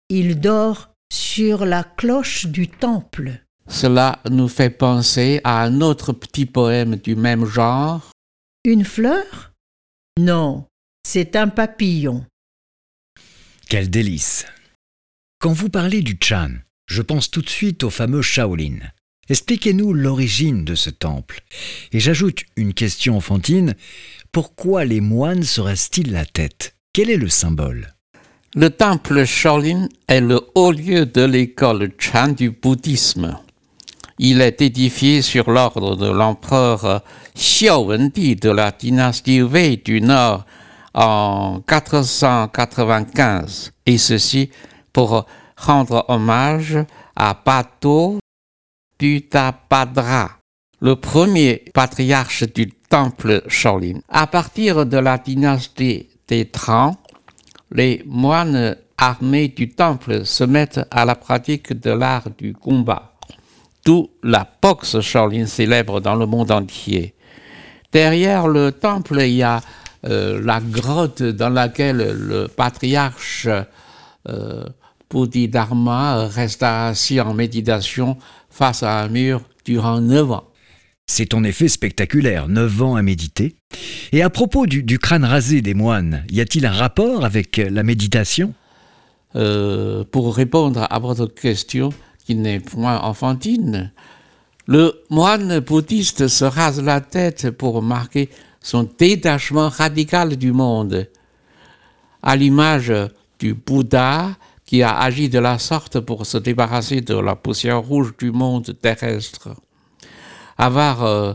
il 0.08 0.40
dort 0.40 0.90
sur 1.12 1.66
la 1.66 1.84
cloche 1.84 2.46
du 2.46 2.68
temple. 2.68 3.42
Cela 3.68 4.20
nous 4.30 4.48
fait 4.48 4.70
penser 4.70 5.40
à 5.42 5.62
un 5.62 5.80
autre 5.80 6.12
petit 6.12 6.46
poème 6.46 6.96
du 6.96 7.16
même 7.16 7.44
genre. 7.44 8.12
Une 8.64 8.84
fleur? 8.84 9.52
Non, 10.18 10.66
c'est 11.04 11.36
un 11.36 11.48
papillon. 11.48 12.24
Quel 13.68 13.90
délice 13.90 14.46
Quand 15.40 15.52
vous 15.52 15.68
parlez 15.68 16.02
du 16.02 16.16
Chan, 16.22 16.50
je 16.86 17.02
pense 17.02 17.30
tout 17.30 17.42
de 17.42 17.48
suite 17.48 17.82
au 17.82 17.90
fameux 17.90 18.22
Shaolin. 18.22 18.78
Expliquez-nous 19.28 19.92
l'origine 19.92 20.64
de 20.64 20.74
ce 20.74 20.90
temple. 20.90 21.40
Et 21.92 22.00
j'ajoute 22.00 22.44
une 22.56 22.74
question 22.74 23.16
enfantine. 23.16 23.74
Pourquoi 24.32 24.84
les 24.84 25.00
moines 25.00 25.42
se 25.42 25.60
restent-ils 25.60 26.12
la 26.12 26.24
tête? 26.24 26.76
Quel 26.92 27.10
est 27.10 27.16
le 27.16 27.28
symbole? 27.28 27.94
Le 28.54 28.70
temple 28.70 29.24
Shaolin 29.24 29.88
est 30.08 30.20
le 30.20 30.40
haut 30.54 30.72
lieu 30.72 31.06
de 31.06 31.22
l'école 31.22 31.90
Chan 31.98 32.28
du 32.28 32.50
bouddhisme. 32.50 33.38
Il 34.18 34.40
est 34.40 34.62
édifié 34.62 35.20
sur 35.20 35.50
l'ordre 35.50 35.96
de 35.96 36.10
l'empereur 36.10 37.02
Xiao 37.34 37.84
Wendi 37.84 38.36
de 38.36 38.48
la 38.48 38.70
dynastie 38.70 39.42
Wei 39.42 39.76
du 39.76 40.00
Nord 40.00 40.46
en 40.94 41.60
495, 41.66 43.72
et 43.84 43.98
ceci 43.98 44.48
pour 44.94 45.26
rendre 45.58 46.06
hommage 46.08 46.78
à 47.14 47.34
Pato 47.34 48.18
Putapadra, 48.98 50.30
le 50.80 50.96
premier 50.96 51.64
patriarche 51.74 52.44
du 52.54 52.70
temple 52.70 53.42
Shaolin. 53.46 54.00
À 54.08 54.26
partir 54.26 54.86
de 54.86 54.96
la 54.96 55.18
dynastie 55.18 56.08
des 56.26 56.46
Tran, 56.46 56.96
les 57.70 58.02
moines 58.06 58.76
armés 58.96 59.48
du 59.48 59.68
temple 59.68 60.24
se 60.24 60.44
mettent 60.44 60.80
à 60.90 61.04
la 61.04 61.14
pratique 61.14 61.78
de 61.78 61.90
l'art 61.90 62.30
du 62.38 62.54
combat, 62.54 63.12
d'où 63.84 64.08
la 64.22 64.48
boxe 64.62 65.00
Shaolin 65.00 65.46
célèbre 65.46 66.00
dans 66.00 66.14
le 66.14 66.24
monde 66.24 66.50
entier. 66.50 67.14
Derrière 67.92 68.48
le 68.48 68.72
temple, 68.72 69.20
il 69.20 69.34
y 69.34 69.42
a 69.42 69.60
euh, 70.06 70.40
la 70.42 70.60
grotte 70.60 71.22
dans 71.22 71.50
laquelle 71.50 72.12
le 72.18 72.48
patriarche 72.48 73.48
euh, 74.28 74.64
Bodhidharma 75.08 76.26
resta 76.26 76.88
assis 76.88 77.20
en 77.20 77.32
méditation 77.32 78.16
face 78.56 78.82
à 78.82 79.02
un 79.02 79.08
mur 79.08 79.42
durant 79.64 80.00
neuf 80.00 80.30
ans. 80.30 80.44
C'est 81.06 81.34
en 81.34 81.44
effet 81.44 81.68
spectaculaire, 81.68 82.48
neuf 82.48 82.82
ans 82.82 82.96
à 82.96 83.02
méditer. 83.02 83.56
Et 84.12 84.22
à 84.22 84.30
propos 84.30 84.66
du, 84.66 84.98
crâne 84.98 85.24
rasé 85.24 85.62
des 85.62 85.74
moines, 85.74 86.24
y 86.30 86.40
a-t-il 86.40 86.66
un 86.66 86.72
rapport 86.72 87.24
avec 87.24 87.58
la 87.58 87.82
méditation? 87.82 88.54
Euh, 89.36 90.04
Pour 90.10 90.34
répondre 90.34 90.86
à 90.88 90.98
votre 90.98 91.26
question, 91.26 91.90
qui 92.24 92.34
n'est 92.34 92.60
point 92.60 92.98
enfantine, 92.98 93.92
le 94.66 95.00
moine 95.10 95.60
bouddhiste 95.60 96.26
se 96.26 96.44
rase 96.44 96.82
la 96.82 97.00
tête 97.00 97.50
pour 97.50 97.82
marquer 97.82 98.30
son 98.60 98.88
détachement 98.98 99.68
radical 99.68 100.36
du 100.36 100.50
monde, 100.50 101.08
à 102.22 102.34
l'image 102.34 102.92
du 103.38 103.54
Bouddha 103.54 104.30
qui 104.66 104.82
a 104.82 104.98
agi 104.98 105.28
de 105.28 105.38
la 105.38 105.58
sorte 105.58 106.00
pour 106.00 106.26
se 106.26 106.38
débarrasser 106.38 107.00
de 107.00 107.14
la 107.14 107.36
poussière 107.36 107.80
rouge 107.80 108.12
du 108.18 108.32
monde 108.32 108.76
terrestre 108.80 109.50
avoir 110.58 111.04
euh, 111.04 111.34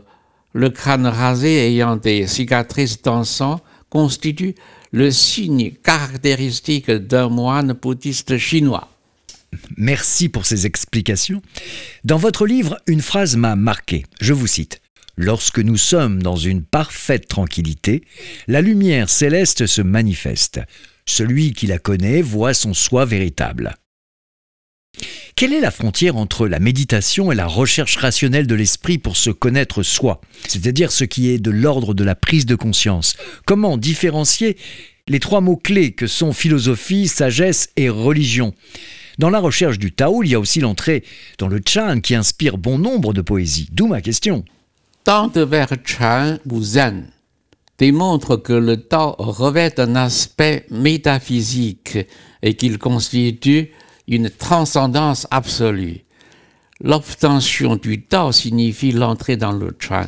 le 0.54 0.70
crâne 0.70 1.08
rasé 1.08 1.68
ayant 1.68 1.96
des 1.96 2.28
cicatrices 2.28 3.02
d'encens 3.02 3.60
constitue 3.90 4.56
le 4.92 5.12
signe 5.12 5.72
caractéristique 5.84 6.92
d'un 6.92 7.30
moine 7.30 7.74
bouddhiste 7.74 8.38
chinois. 8.38 8.90
Merci 9.78 10.30
pour 10.30 10.46
ces 10.46 10.66
explications. 10.66 11.42
Dans 12.04 12.18
votre 12.18 12.46
livre, 12.46 12.78
une 12.88 13.02
phrase 13.02 13.36
m'a 13.36 13.56
marqué. 13.56 14.06
Je 14.22 14.34
vous 14.34 14.48
cite. 14.48 14.82
Lorsque 15.18 15.60
nous 15.60 15.78
sommes 15.78 16.24
dans 16.24 16.38
une 16.38 16.64
parfaite 16.64 17.28
tranquillité, 17.28 18.04
la 18.48 18.62
lumière 18.62 19.10
céleste 19.10 19.68
se 19.68 19.82
manifeste. 19.82 20.62
Celui 21.06 21.54
qui 21.54 21.68
la 21.68 21.80
connaît 21.80 22.22
voit 22.22 22.54
son 22.54 22.74
soi 22.74 23.06
véritable. 23.06 23.76
Quelle 25.36 25.54
est 25.54 25.62
la 25.62 25.72
frontière 25.72 26.18
entre 26.18 26.48
la 26.48 26.60
méditation 26.60 27.32
et 27.32 27.36
la 27.36 27.48
recherche 27.48 27.98
rationnelle 27.98 28.48
de 28.48 28.56
l'esprit 28.56 28.98
pour 28.98 29.18
se 29.18 29.30
connaître 29.30 29.82
soi, 29.82 30.22
c'est-à-dire 30.48 30.92
ce 30.92 31.04
qui 31.04 31.30
est 31.30 31.40
de 31.40 31.52
l'ordre 31.52 31.94
de 31.94 32.04
la 32.04 32.16
prise 32.16 32.46
de 32.46 32.56
conscience? 32.56 33.16
Comment 33.46 33.78
différencier 33.78 34.58
les 35.08 35.20
trois 35.20 35.42
mots-clés 35.42 35.94
que 35.94 36.08
sont 36.08 36.34
philosophie, 36.34 37.08
sagesse 37.08 37.70
et 37.78 37.90
religion? 37.90 38.54
Dans 39.18 39.30
la 39.30 39.40
recherche 39.40 39.80
du 39.80 39.92
Tao, 39.92 40.24
il 40.24 40.30
y 40.30 40.36
a 40.36 40.40
aussi 40.40 40.60
l'entrée 40.60 41.04
dans 41.38 41.48
le 41.48 41.62
Chan 41.66 42.02
qui 42.02 42.14
inspire 42.14 42.58
bon 42.58 42.78
nombre 42.78 43.14
de 43.14 43.22
poésies. 43.22 43.70
D'où 43.72 43.88
ma 43.88 44.02
question. 44.02 44.46
De 45.06 45.42
vers 45.42 45.74
Chan 45.84 46.38
ou 46.50 46.62
Zen 46.62 47.08
démontre 47.82 48.36
que 48.36 48.54
le 48.54 48.78
Tao 48.78 49.16
revêt 49.18 49.80
un 49.80 49.96
aspect 49.96 50.68
métaphysique 50.70 51.98
et 52.44 52.54
qu'il 52.54 52.78
constitue 52.78 53.72
une 54.08 54.30
transcendance 54.30 55.26
absolue. 55.32 56.02
L'obtention 56.80 57.78
du 57.78 58.04
Tao 58.04 58.32
signifie 58.32 58.92
l'entrée 58.92 59.36
dans 59.36 59.52
le 59.52 59.76
Chan. 59.80 60.06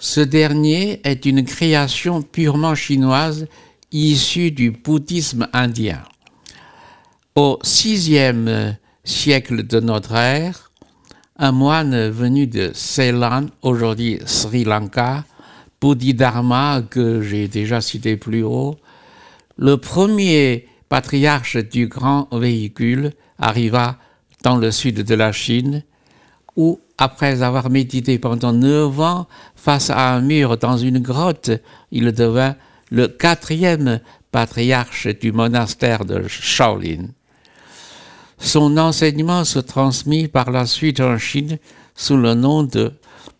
Ce 0.00 0.20
dernier 0.20 1.00
est 1.04 1.24
une 1.24 1.44
création 1.44 2.20
purement 2.20 2.74
chinoise 2.74 3.46
issue 3.92 4.50
du 4.50 4.72
bouddhisme 4.72 5.46
indien. 5.52 6.02
Au 7.36 7.60
VIe 7.62 8.74
siècle 9.04 9.64
de 9.64 9.78
notre 9.78 10.16
ère, 10.16 10.72
un 11.36 11.52
moine 11.52 12.08
venu 12.08 12.48
de 12.48 12.72
Ceylan, 12.74 13.46
aujourd'hui 13.62 14.18
Sri 14.26 14.64
Lanka, 14.64 15.24
Bodhidharma, 15.80 16.82
que 16.88 17.22
j'ai 17.22 17.48
déjà 17.48 17.80
cité 17.80 18.16
plus 18.16 18.42
haut, 18.42 18.76
le 19.56 19.76
premier 19.76 20.66
patriarche 20.88 21.56
du 21.56 21.88
grand 21.88 22.28
véhicule, 22.32 23.12
arriva 23.38 23.98
dans 24.42 24.56
le 24.56 24.70
sud 24.70 25.02
de 25.02 25.14
la 25.14 25.32
Chine, 25.32 25.82
où, 26.56 26.80
après 26.96 27.42
avoir 27.42 27.70
médité 27.70 28.18
pendant 28.18 28.52
neuf 28.52 28.98
ans 29.00 29.28
face 29.54 29.90
à 29.90 30.14
un 30.14 30.20
mur 30.20 30.56
dans 30.56 30.76
une 30.76 30.98
grotte, 30.98 31.50
il 31.92 32.10
devint 32.12 32.56
le 32.90 33.06
quatrième 33.06 34.00
patriarche 34.32 35.06
du 35.06 35.32
monastère 35.32 36.04
de 36.04 36.26
Shaolin. 36.26 37.08
Son 38.38 38.76
enseignement 38.76 39.44
se 39.44 39.58
transmit 39.58 40.28
par 40.28 40.50
la 40.50 40.66
suite 40.66 41.00
en 41.00 41.18
Chine 41.18 41.58
sous 41.94 42.16
le 42.16 42.34
nom 42.34 42.62
de 42.62 42.92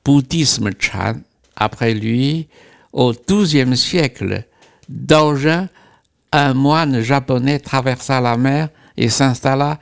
bouddhisme 0.05 0.71
Chan. 0.79 1.15
Après 1.59 1.93
lui, 1.93 2.49
au 2.93 3.13
XIIe 3.13 3.77
siècle, 3.77 4.45
Daojin, 4.89 5.69
un 6.33 6.55
moine 6.55 7.01
japonais, 7.01 7.59
traversa 7.59 8.21
la 8.21 8.37
mer 8.37 8.69
et 8.97 9.09
s'installa 9.09 9.79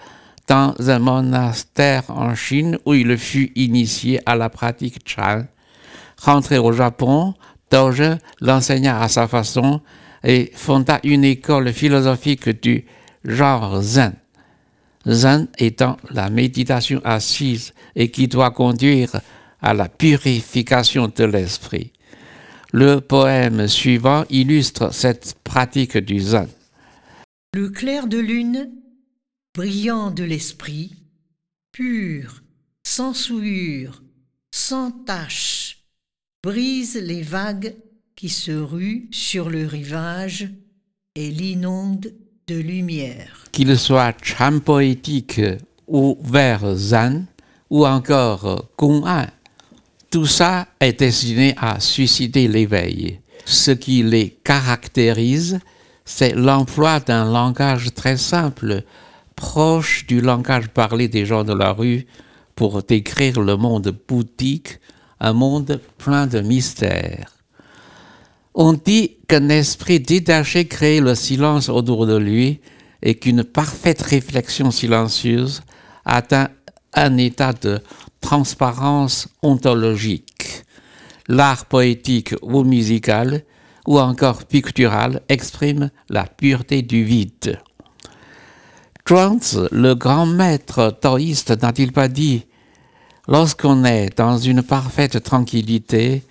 dans 0.49 0.75
un 0.79 0.99
monastère 0.99 2.05
en 2.09 2.35
Chine 2.35 2.79
où 2.87 2.95
il 2.95 3.17
fut 3.19 3.53
initié 3.57 4.21
à 4.27 4.37
la 4.37 4.49
pratique 4.49 5.01
Chan. 5.05 5.45
Rentré 6.19 6.57
au 6.57 6.73
Japon, 6.73 7.35
Daojin 7.71 8.19
l'enseigna 8.41 9.01
à 9.01 9.09
sa 9.09 9.29
façon 9.29 9.81
et 10.25 10.51
fonda 10.55 10.99
une 11.05 11.25
école 11.25 11.73
philosophique 11.73 12.63
du 12.63 12.87
genre 13.25 13.83
zen. 13.83 14.15
Zen 15.07 15.49
étant 15.59 15.99
la 16.11 16.31
méditation 16.31 17.01
assise 17.05 17.75
et 17.95 18.11
qui 18.11 18.29
doit 18.29 18.51
conduire 18.51 19.21
à 19.61 19.75
la 19.75 19.89
purification 19.89 21.13
de 21.15 21.25
l'esprit. 21.25 21.93
Le 22.73 23.01
poème 23.01 23.69
suivant 23.69 24.25
illustre 24.29 24.93
cette 24.93 25.37
pratique 25.45 25.97
du 25.97 26.21
zen. 26.21 26.49
Le 27.55 27.71
clair 27.71 28.07
de 28.07 28.19
lune, 28.19 28.71
brillant 29.55 30.11
de 30.11 30.25
l'esprit, 30.25 30.95
pur, 31.73 32.43
sans 32.87 33.15
souillure, 33.15 34.03
sans 34.53 34.91
tache, 34.91 35.85
brise 36.43 36.97
les 36.97 37.23
vagues 37.23 37.75
qui 38.15 38.29
se 38.29 38.53
ruent 38.53 39.09
sur 39.11 39.51
le 39.51 39.67
rivage 39.67 40.51
et 41.15 41.31
l'inonde 41.31 42.13
de 42.47 42.57
lumière. 42.57 43.45
Qu'il 43.53 43.77
soit 43.79 44.17
chant 44.23 44.61
poétique 44.61 45.41
ou 45.87 46.19
vers 46.23 46.75
zen 46.77 47.27
ou 47.71 47.87
encore 47.87 48.69
An, 48.79 49.27
tout 50.11 50.27
ça 50.27 50.67
est 50.81 51.01
destiné 51.01 51.55
à 51.57 51.81
susciter 51.81 52.49
l'éveil. 52.49 53.21
Ce 53.45 53.71
qui 53.71 54.03
les 54.03 54.31
caractérise, 54.45 55.61
c'est 56.05 56.35
l'emploi 56.35 57.01
d'un 57.01 57.25
langage 57.25 57.93
très 57.95 58.17
simple, 58.17 58.83
proche 59.35 60.07
du 60.07 60.21
langage 60.21 60.69
parlé 60.69 61.09
des 61.09 61.27
gens 61.27 61.45
de 61.45 61.53
la 61.53 61.73
rue, 61.73 62.07
pour 62.55 62.83
décrire 62.83 63.41
le 63.41 63.57
monde 63.57 63.95
bouddhique, 64.09 64.81
un 65.21 65.33
monde 65.33 65.81
plein 65.99 66.27
de 66.27 66.41
mystères. 66.41 67.37
On 68.55 68.73
dit 68.73 69.19
qu'un 69.29 69.51
esprit 69.51 70.01
détaché 70.01 70.67
crée 70.67 71.01
le 71.01 71.15
silence 71.15 71.69
autour 71.69 72.07
de 72.07 72.17
lui 72.17 72.61
et 73.03 73.17
qu'une 73.17 73.45
parfaite 73.45 74.01
réflexion 74.01 74.71
silencieuse 74.71 75.63
atteint 76.07 76.49
un 76.95 77.19
état 77.19 77.53
de 77.53 77.81
transparence 78.21 79.29
ontologique. 79.43 80.65
L'art 81.29 81.67
poétique 81.67 82.35
ou 82.43 82.65
musical 82.65 83.43
ou 83.87 83.99
encore 83.99 84.45
pictural 84.45 85.23
exprime 85.29 85.91
la 86.09 86.25
pureté 86.25 86.83
du 86.83 87.05
vide. 87.05 87.61
Zhuangzi, 89.09 89.59
le 89.71 89.95
grand 89.95 90.27
maître 90.27 90.97
taoïste, 91.01 91.63
n'a-t-il 91.63 91.93
pas 91.93 92.09
dit 92.09 92.45
Lorsqu'on 93.29 93.85
est 93.85 94.17
dans 94.17 94.39
une 94.39 94.63
parfaite 94.63 95.23
tranquillité, 95.23 96.23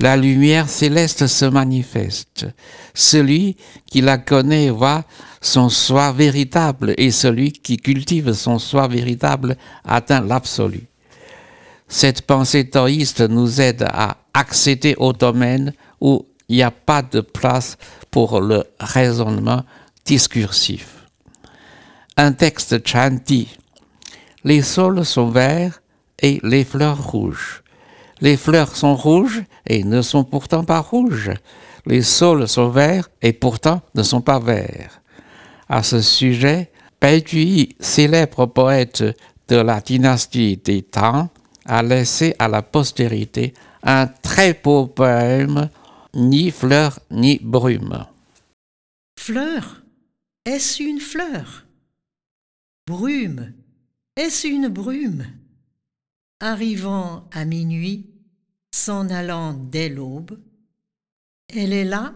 la 0.00 0.16
lumière 0.16 0.68
céleste 0.68 1.26
se 1.26 1.46
manifeste. 1.46 2.46
Celui 2.94 3.56
qui 3.86 4.02
la 4.02 4.18
connaît 4.18 4.68
voit 4.68 5.04
son 5.40 5.68
soi 5.68 6.12
véritable 6.12 6.94
et 6.98 7.10
celui 7.10 7.52
qui 7.52 7.78
cultive 7.78 8.32
son 8.32 8.58
soi 8.58 8.88
véritable 8.88 9.56
atteint 9.84 10.20
l'absolu. 10.20 10.86
Cette 11.88 12.22
pensée 12.22 12.68
taoïste 12.68 13.20
nous 13.20 13.60
aide 13.60 13.84
à 13.88 14.16
accéder 14.34 14.94
au 14.98 15.12
domaine 15.12 15.72
où 16.00 16.26
il 16.48 16.56
n'y 16.56 16.62
a 16.62 16.70
pas 16.70 17.02
de 17.02 17.20
place 17.20 17.76
pour 18.10 18.40
le 18.40 18.64
raisonnement 18.80 19.62
discursif. 20.04 21.04
Un 22.16 22.32
texte 22.32 22.86
chanti. 22.86 23.48
Les 24.44 24.62
sols 24.62 25.04
sont 25.04 25.30
verts 25.30 25.82
et 26.20 26.40
les 26.42 26.64
fleurs 26.64 27.10
rouges. 27.10 27.62
Les 28.20 28.36
fleurs 28.36 28.74
sont 28.74 28.96
rouges 28.96 29.42
et 29.66 29.84
ne 29.84 30.00
sont 30.02 30.24
pourtant 30.24 30.64
pas 30.64 30.80
rouges. 30.80 31.32
Les 31.84 32.02
saules 32.02 32.48
sont 32.48 32.70
verts 32.70 33.08
et 33.20 33.32
pourtant 33.32 33.82
ne 33.94 34.02
sont 34.02 34.22
pas 34.22 34.38
verts. 34.38 35.02
À 35.68 35.82
ce 35.82 36.00
sujet, 36.00 36.70
Bai 37.00 37.22
célèbre 37.78 38.46
poète 38.46 39.04
de 39.48 39.56
la 39.56 39.80
dynastie 39.80 40.56
des 40.56 40.82
Tang, 40.82 41.28
a 41.66 41.82
laissé 41.82 42.34
à 42.38 42.48
la 42.48 42.62
postérité 42.62 43.54
un 43.82 44.06
très 44.06 44.54
beau 44.54 44.86
poème, 44.86 45.68
Ni 46.16 46.50
fleur 46.50 46.98
ni 47.10 47.38
brume. 47.42 48.06
Fleur, 49.20 49.82
est-ce 50.46 50.82
une 50.82 51.00
fleur? 51.00 51.66
Brume, 52.86 53.52
est-ce 54.16 54.46
une 54.46 54.68
brume? 54.68 55.26
Arrivant 56.40 57.28
à 57.32 57.44
minuit, 57.44 58.08
s'en 58.74 59.10
allant 59.10 59.52
dès 59.52 59.90
l'aube, 59.90 60.40
elle 61.48 61.74
est 61.74 61.84
là, 61.84 62.14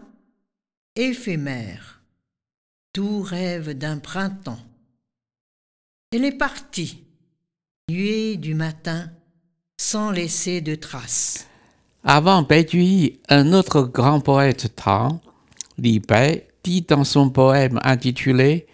éphémère, 0.96 2.02
tout 2.94 3.20
rêve 3.20 3.76
d'un 3.76 3.98
printemps. 3.98 4.64
Elle 6.10 6.24
est 6.24 6.38
partie, 6.38 7.04
nuée 7.90 8.38
du 8.38 8.54
matin, 8.54 9.12
sans 9.80 10.10
laisser 10.10 10.60
de 10.60 10.74
traces. 10.74 11.46
Avant 12.04 12.42
Bai 12.42 13.18
un 13.30 13.54
autre 13.54 13.80
grand 13.80 14.20
poète 14.20 14.74
Tang, 14.76 15.20
Li 15.78 16.02
dit 16.62 16.82
dans 16.82 17.02
son 17.02 17.30
poème 17.30 17.80
intitulé 17.82 18.66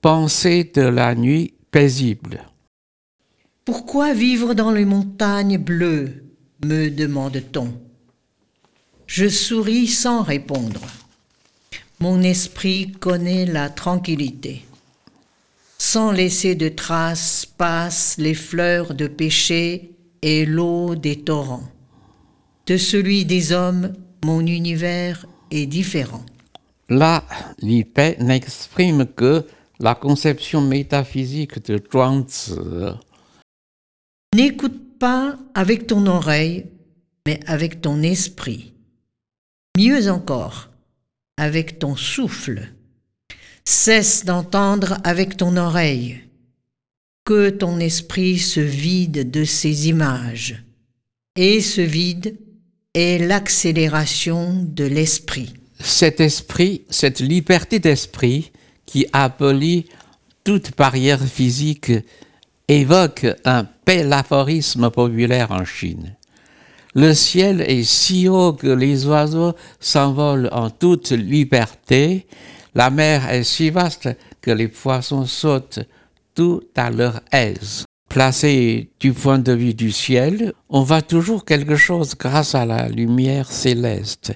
Pensée 0.00 0.70
de 0.72 0.82
la 0.82 1.16
nuit 1.16 1.54
paisible. 1.72 2.44
Pourquoi 3.64 4.14
vivre 4.14 4.54
dans 4.54 4.70
les 4.70 4.84
montagnes 4.84 5.58
bleues 5.58 6.24
me 6.64 6.88
demande-t-on. 6.88 7.74
Je 9.08 9.28
souris 9.28 9.88
sans 9.88 10.22
répondre. 10.22 10.82
Mon 11.98 12.22
esprit 12.22 12.92
connaît 12.92 13.44
la 13.44 13.68
tranquillité. 13.70 14.64
sans 15.78 16.12
laisser 16.12 16.54
de 16.54 16.68
traces, 16.68 17.44
passent 17.44 18.14
les 18.18 18.34
fleurs 18.34 18.94
de 18.94 19.08
péché 19.08 19.92
et 20.22 20.46
l'eau 20.46 20.94
des 20.94 21.20
torrents. 21.20 21.68
De 22.66 22.76
celui 22.76 23.24
des 23.24 23.52
hommes, 23.52 23.92
mon 24.24 24.46
univers 24.46 25.26
est 25.50 25.66
différent. 25.66 26.24
Là, 26.88 27.24
l'IPE 27.58 28.20
n'exprime 28.20 29.06
que 29.06 29.44
la 29.80 29.94
conception 29.94 30.60
métaphysique 30.60 31.64
de 31.66 31.82
Zhuangzi. 31.90 32.54
N'écoute 34.34 34.98
pas 34.98 35.36
avec 35.54 35.88
ton 35.88 36.06
oreille, 36.06 36.66
mais 37.26 37.40
avec 37.46 37.80
ton 37.80 38.02
esprit. 38.02 38.72
Mieux 39.76 40.10
encore, 40.10 40.70
avec 41.36 41.78
ton 41.78 41.96
souffle. 41.96 42.68
Cesse 43.64 44.24
d'entendre 44.24 44.98
avec 45.04 45.36
ton 45.36 45.56
oreille. 45.56 46.22
Que 47.24 47.50
ton 47.50 47.78
esprit 47.78 48.38
se 48.38 48.60
vide 48.60 49.30
de 49.30 49.44
ces 49.44 49.88
images. 49.88 50.64
Et 51.36 51.60
ce 51.60 51.80
vide 51.80 52.36
est 52.94 53.18
l'accélération 53.24 54.64
de 54.64 54.84
l'esprit. 54.84 55.54
Cet 55.78 56.20
esprit, 56.20 56.82
cette 56.90 57.20
liberté 57.20 57.78
d'esprit 57.78 58.50
qui 58.86 59.06
abolit 59.12 59.86
toute 60.42 60.76
barrière 60.76 61.22
physique 61.24 61.92
évoque 62.66 63.26
un 63.44 63.68
bel 63.86 64.12
aphorisme 64.12 64.90
populaire 64.90 65.52
en 65.52 65.64
Chine. 65.64 66.16
Le 66.94 67.14
ciel 67.14 67.60
est 67.62 67.84
si 67.84 68.28
haut 68.28 68.52
que 68.52 68.66
les 68.66 69.06
oiseaux 69.06 69.54
s'envolent 69.80 70.50
en 70.52 70.70
toute 70.70 71.10
liberté, 71.10 72.26
la 72.74 72.90
mer 72.90 73.30
est 73.30 73.44
si 73.44 73.70
vaste 73.70 74.08
que 74.40 74.50
les 74.50 74.68
poissons 74.68 75.24
sautent 75.24 75.80
tout 76.34 76.62
à 76.76 76.90
leur 76.90 77.20
aise. 77.32 77.84
Placé 78.08 78.90
du 79.00 79.12
point 79.12 79.38
de 79.38 79.52
vue 79.52 79.74
du 79.74 79.90
ciel, 79.90 80.52
on 80.68 80.82
voit 80.82 81.02
toujours 81.02 81.44
quelque 81.44 81.76
chose 81.76 82.14
grâce 82.14 82.54
à 82.54 82.66
la 82.66 82.88
lumière 82.88 83.50
céleste 83.50 84.34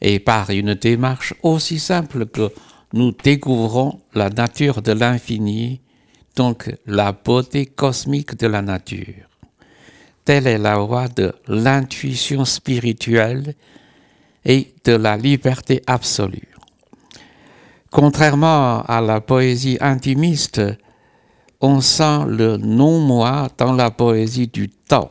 et 0.00 0.18
par 0.18 0.50
une 0.50 0.74
démarche 0.74 1.32
aussi 1.42 1.78
simple 1.78 2.26
que 2.26 2.50
nous 2.92 3.12
découvrons 3.12 4.00
la 4.14 4.28
nature 4.28 4.82
de 4.82 4.92
l'infini, 4.92 5.80
donc 6.36 6.74
la 6.86 7.12
beauté 7.12 7.66
cosmique 7.66 8.36
de 8.36 8.48
la 8.48 8.60
nature. 8.60 9.28
Telle 10.24 10.46
est 10.46 10.58
la 10.58 10.78
voie 10.78 11.08
de 11.08 11.32
l'intuition 11.46 12.44
spirituelle 12.44 13.54
et 14.44 14.74
de 14.84 14.92
la 14.92 15.16
liberté 15.16 15.82
absolue. 15.86 16.48
Contrairement 17.90 18.82
à 18.82 19.00
la 19.00 19.20
poésie 19.20 19.78
intimiste, 19.80 20.60
on 21.62 21.80
sent 21.80 22.26
le 22.26 22.56
non-moi 22.56 23.48
dans 23.56 23.72
la 23.72 23.90
poésie 23.90 24.48
du 24.48 24.68
Tao. 24.68 25.10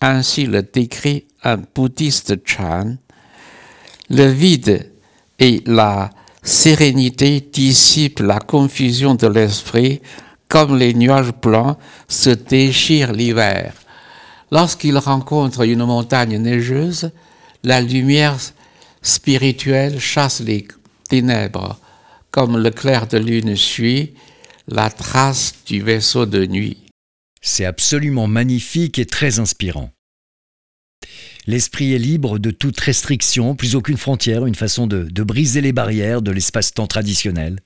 Ainsi 0.00 0.46
le 0.46 0.62
décrit 0.62 1.26
un 1.44 1.58
bouddhiste 1.58 2.34
Chan. 2.44 2.96
Le 4.08 4.24
vide 4.24 4.90
et 5.38 5.62
la 5.66 6.10
sérénité 6.42 7.40
dissipent 7.52 8.20
la 8.20 8.38
confusion 8.38 9.14
de 9.14 9.26
l'esprit 9.26 10.00
comme 10.48 10.76
les 10.76 10.94
nuages 10.94 11.32
blancs 11.42 11.76
se 12.08 12.30
déchirent 12.30 13.12
l'hiver. 13.12 13.74
Lorsqu'il 14.50 14.96
rencontre 14.96 15.62
une 15.62 15.84
montagne 15.84 16.38
neigeuse, 16.38 17.10
la 17.64 17.80
lumière 17.80 18.36
spirituelle 19.02 19.98
chasse 19.98 20.40
les 20.40 20.66
ténèbres, 21.08 21.78
comme 22.30 22.56
le 22.56 22.70
clair 22.70 23.06
de 23.08 23.18
lune 23.18 23.56
suit 23.56 24.14
la 24.68 24.90
trace 24.90 25.54
du 25.66 25.80
vaisseau 25.80 26.26
de 26.26 26.44
nuit. 26.46 26.78
C'est 27.40 27.64
absolument 27.64 28.26
magnifique 28.26 28.98
et 28.98 29.06
très 29.06 29.38
inspirant. 29.38 29.90
L'esprit 31.46 31.94
est 31.94 31.98
libre 31.98 32.38
de 32.38 32.50
toute 32.50 32.80
restriction, 32.80 33.54
plus 33.54 33.76
aucune 33.76 33.96
frontière, 33.96 34.46
une 34.46 34.56
façon 34.56 34.88
de, 34.88 35.04
de 35.04 35.22
briser 35.22 35.60
les 35.60 35.72
barrières 35.72 36.22
de 36.22 36.32
l'espace-temps 36.32 36.88
traditionnel. 36.88 37.60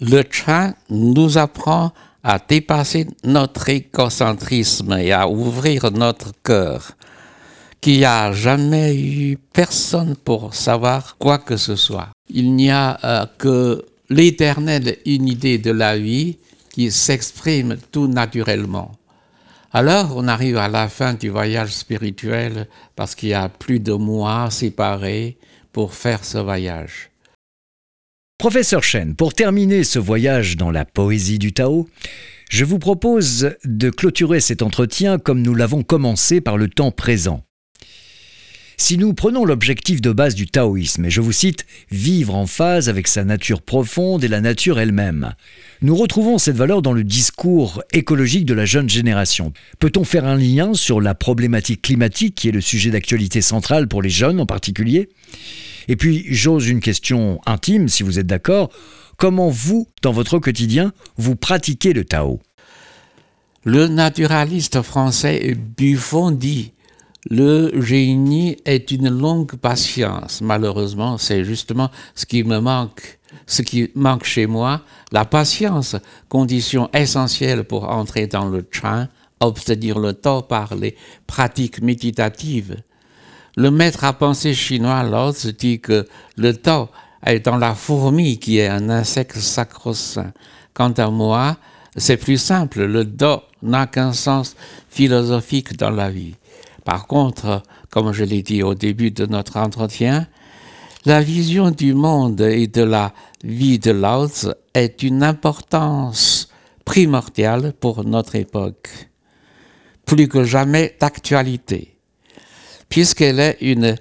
Le 0.00 0.24
Chan 0.28 0.74
nous 0.90 1.38
apprend 1.38 1.92
à 2.24 2.38
dépasser 2.38 3.06
notre 3.24 3.68
égocentrisme 3.68 4.92
et 4.94 5.12
à 5.12 5.28
ouvrir 5.28 5.92
notre 5.92 6.32
cœur, 6.42 6.92
qu'il 7.80 7.98
n'y 7.98 8.04
a 8.04 8.32
jamais 8.32 8.96
eu 8.96 9.38
personne 9.52 10.16
pour 10.16 10.54
savoir 10.54 11.16
quoi 11.18 11.38
que 11.38 11.56
ce 11.56 11.76
soit. 11.76 12.08
Il 12.28 12.54
n'y 12.54 12.70
a 12.70 12.98
euh, 13.04 13.26
que 13.38 13.84
l'éternelle 14.12 14.98
unité 15.06 15.58
de 15.58 15.70
la 15.70 15.96
vie 15.96 16.38
qui 16.70 16.90
s'exprime 16.90 17.76
tout 17.90 18.06
naturellement. 18.06 18.92
Alors 19.72 20.14
on 20.16 20.28
arrive 20.28 20.58
à 20.58 20.68
la 20.68 20.88
fin 20.88 21.14
du 21.14 21.30
voyage 21.30 21.72
spirituel 21.72 22.68
parce 22.94 23.14
qu'il 23.14 23.30
y 23.30 23.34
a 23.34 23.48
plus 23.48 23.80
de 23.80 23.92
mois 23.94 24.50
séparés 24.50 25.38
pour 25.72 25.94
faire 25.94 26.24
ce 26.24 26.38
voyage. 26.38 27.10
Professeur 28.36 28.82
Chen, 28.82 29.14
pour 29.14 29.32
terminer 29.34 29.84
ce 29.84 29.98
voyage 29.98 30.56
dans 30.56 30.70
la 30.70 30.84
poésie 30.84 31.38
du 31.38 31.52
Tao, 31.52 31.88
je 32.50 32.64
vous 32.64 32.78
propose 32.78 33.54
de 33.64 33.88
clôturer 33.88 34.40
cet 34.40 34.60
entretien 34.60 35.18
comme 35.18 35.40
nous 35.40 35.54
l'avons 35.54 35.82
commencé 35.82 36.42
par 36.42 36.58
le 36.58 36.68
temps 36.68 36.90
présent. 36.90 37.44
Si 38.76 38.98
nous 38.98 39.14
prenons 39.14 39.44
l'objectif 39.44 40.00
de 40.00 40.12
base 40.12 40.34
du 40.34 40.46
taoïsme, 40.46 41.04
et 41.04 41.10
je 41.10 41.20
vous 41.20 41.32
cite, 41.32 41.66
vivre 41.90 42.34
en 42.34 42.46
phase 42.46 42.88
avec 42.88 43.06
sa 43.06 43.24
nature 43.24 43.62
profonde 43.62 44.24
et 44.24 44.28
la 44.28 44.40
nature 44.40 44.80
elle-même, 44.80 45.34
nous 45.82 45.94
retrouvons 45.94 46.38
cette 46.38 46.56
valeur 46.56 46.82
dans 46.82 46.92
le 46.92 47.04
discours 47.04 47.82
écologique 47.92 48.46
de 48.46 48.54
la 48.54 48.64
jeune 48.64 48.88
génération. 48.88 49.52
Peut-on 49.78 50.04
faire 50.04 50.24
un 50.24 50.36
lien 50.36 50.74
sur 50.74 51.00
la 51.00 51.14
problématique 51.14 51.82
climatique 51.82 52.34
qui 52.34 52.48
est 52.48 52.52
le 52.52 52.60
sujet 52.60 52.90
d'actualité 52.90 53.42
centrale 53.42 53.88
pour 53.88 54.02
les 54.02 54.10
jeunes 54.10 54.40
en 54.40 54.46
particulier? 54.46 55.08
Et 55.88 55.96
puis, 55.96 56.24
j'ose 56.28 56.68
une 56.68 56.80
question 56.80 57.40
intime, 57.46 57.88
si 57.88 58.02
vous 58.02 58.18
êtes 58.18 58.26
d'accord, 58.26 58.70
comment 59.16 59.50
vous, 59.50 59.88
dans 60.02 60.12
votre 60.12 60.38
quotidien, 60.38 60.92
vous 61.16 61.36
pratiquez 61.36 61.92
le 61.92 62.04
Tao? 62.04 62.40
Le 63.64 63.86
naturaliste 63.86 64.82
français 64.82 65.56
Buffon 65.76 66.32
dit 66.32 66.72
le 67.30 67.80
génie 67.80 68.56
est 68.64 68.90
une 68.90 69.08
longue 69.08 69.54
patience. 69.56 70.40
Malheureusement, 70.40 71.18
c'est 71.18 71.44
justement 71.44 71.90
ce 72.14 72.26
qui 72.26 72.42
me 72.42 72.58
manque, 72.58 73.18
ce 73.46 73.62
qui 73.62 73.90
manque 73.94 74.24
chez 74.24 74.46
moi, 74.46 74.82
la 75.12 75.24
patience, 75.24 75.96
condition 76.28 76.90
essentielle 76.92 77.64
pour 77.64 77.88
entrer 77.88 78.26
dans 78.26 78.46
le 78.46 78.62
train, 78.64 79.08
obtenir 79.40 79.98
le 79.98 80.14
temps 80.14 80.42
par 80.42 80.74
les 80.74 80.96
pratiques 81.26 81.80
méditatives. 81.80 82.76
Le 83.56 83.70
maître 83.70 84.04
à 84.04 84.14
penser 84.14 84.54
chinois 84.54 85.02
Lao 85.02 85.32
dit 85.58 85.80
que 85.80 86.08
le 86.36 86.56
temps 86.56 86.90
est 87.24 87.40
dans 87.40 87.58
la 87.58 87.74
fourmi 87.74 88.38
qui 88.38 88.58
est 88.58 88.68
un 88.68 88.88
insecte 88.88 89.36
sacro-saint. 89.36 90.32
Quant 90.74 90.92
à 90.92 91.08
moi, 91.08 91.56
c'est 91.96 92.16
plus 92.16 92.38
simple, 92.38 92.84
le 92.84 93.04
do 93.04 93.42
n'a 93.62 93.86
qu'un 93.86 94.12
sens 94.12 94.56
philosophique 94.88 95.76
dans 95.76 95.90
la 95.90 96.10
vie. 96.10 96.34
Par 96.84 97.06
contre, 97.06 97.62
comme 97.90 98.12
je 98.12 98.24
l'ai 98.24 98.42
dit 98.42 98.62
au 98.62 98.74
début 98.74 99.10
de 99.10 99.26
notre 99.26 99.56
entretien, 99.56 100.26
la 101.04 101.20
vision 101.20 101.70
du 101.70 101.94
monde 101.94 102.40
et 102.40 102.66
de 102.66 102.82
la 102.82 103.12
vie 103.44 103.78
de 103.78 103.90
Lao 103.90 104.28
est 104.74 105.00
d'une 105.00 105.22
importance 105.22 106.48
primordiale 106.84 107.72
pour 107.78 108.04
notre 108.04 108.36
époque, 108.36 108.88
plus 110.06 110.28
que 110.28 110.44
jamais 110.44 110.96
d'actualité, 111.00 111.96
puisqu'elle 112.88 113.40
est 113.40 113.58
une 113.60 113.96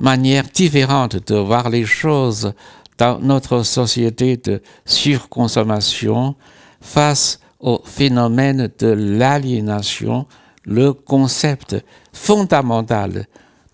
manière 0.00 0.44
différente 0.44 1.16
de 1.26 1.36
voir 1.36 1.70
les 1.70 1.84
choses 1.84 2.52
dans 2.98 3.18
notre 3.18 3.62
société 3.62 4.36
de 4.36 4.62
surconsommation 4.84 6.34
face 6.80 7.40
au 7.60 7.80
phénomène 7.84 8.70
de 8.78 8.88
l'aliénation 8.88 10.26
le 10.64 10.92
concept 10.92 11.76
fondamental 12.12 13.26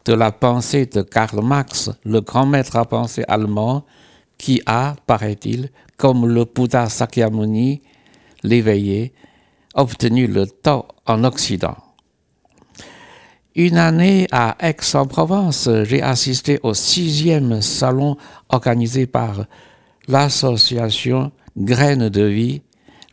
de 0.05 0.13
la 0.15 0.33
pensée 0.33 0.87
de 0.87 1.03
Karl 1.03 1.43
Marx, 1.43 1.91
le 2.05 2.21
grand 2.21 2.47
maître 2.47 2.77
à 2.77 2.85
penser 2.85 3.25
allemand, 3.29 3.85
qui 4.39 4.63
a, 4.67 4.95
paraît-il, 5.07 5.71
comme 5.97 6.27
le 6.27 6.45
Bouddha 6.45 6.89
Sakyamuni, 6.89 7.83
l'éveillé, 8.43 9.13
obtenu 9.75 10.27
le 10.27 10.47
Tao 10.47 10.87
en 11.07 11.25
Occident. 11.25 11.77
Une 13.55 13.77
année 13.77 14.29
à 14.31 14.57
Aix-en-Provence, 14.61 15.69
j'ai 15.83 16.01
assisté 16.01 16.61
au 16.63 16.75
sixième 16.75 17.61
salon 17.61 18.17
organisé 18.49 19.07
par 19.07 19.47
l'association 20.07 21.33
Graines 21.57 22.09
de 22.09 22.23
vie. 22.23 22.63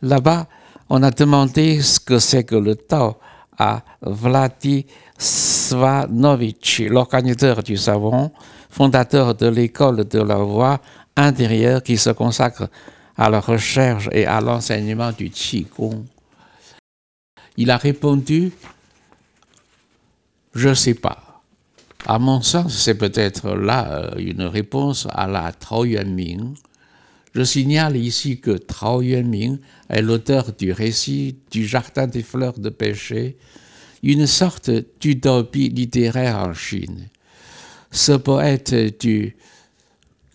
Là-bas, 0.02 0.46
on 0.88 1.02
a 1.02 1.10
demandé 1.10 1.82
ce 1.82 1.98
que 1.98 2.20
c'est 2.20 2.44
que 2.44 2.54
le 2.54 2.76
Tao 2.76 3.16
à 3.58 3.82
Vladi 4.02 4.86
Svanovic, 5.18 6.82
l'organisateur 6.88 7.62
du 7.62 7.76
savon, 7.76 8.30
fondateur 8.70 9.34
de 9.34 9.46
l'école 9.46 10.04
de 10.04 10.20
la 10.20 10.36
voix 10.36 10.80
intérieure 11.16 11.82
qui 11.82 11.96
se 11.96 12.10
consacre 12.10 12.68
à 13.16 13.30
la 13.30 13.40
recherche 13.40 14.08
et 14.12 14.26
à 14.26 14.40
l'enseignement 14.40 15.12
du 15.12 15.30
Qigong. 15.30 16.04
Il 17.56 17.70
a 17.70 17.76
répondu 17.76 18.52
Je 20.54 20.68
ne 20.68 20.74
sais 20.74 20.94
pas. 20.94 21.42
À 22.06 22.18
mon 22.18 22.40
sens, 22.40 22.76
c'est 22.76 22.94
peut-être 22.94 23.50
là 23.56 23.90
euh, 23.90 24.10
une 24.18 24.42
réponse 24.42 25.08
à 25.10 25.26
la 25.26 25.52
Tao 25.52 25.84
Yuanming. 25.84 26.54
Je 27.34 27.42
signale 27.42 27.96
ici 27.96 28.40
que 28.40 28.52
Tao 28.52 29.02
Yuanming 29.02 29.58
est 29.88 30.02
l'auteur 30.02 30.52
du 30.52 30.72
récit 30.72 31.36
du 31.50 31.66
Jardin 31.66 32.06
des 32.06 32.22
fleurs 32.22 32.58
de 32.58 32.70
péché, 32.70 33.36
une 34.02 34.26
sorte 34.26 34.70
d'utopie 35.00 35.68
littéraire 35.68 36.38
en 36.38 36.54
Chine. 36.54 37.08
Ce 37.90 38.12
poète 38.12 38.74
du 39.00 39.36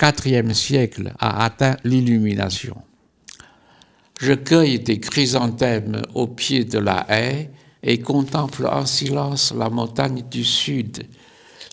IVe 0.01 0.53
siècle 0.53 1.13
a 1.19 1.43
atteint 1.43 1.77
l'illumination. 1.83 2.77
Je 4.19 4.33
cueille 4.33 4.79
des 4.79 4.99
chrysanthèmes 4.99 6.01
au 6.13 6.27
pied 6.27 6.63
de 6.63 6.79
la 6.79 7.05
haie 7.09 7.51
et 7.83 7.99
contemple 7.99 8.67
en 8.67 8.85
silence 8.85 9.53
la 9.57 9.69
montagne 9.69 10.23
du 10.29 10.43
sud. 10.43 11.03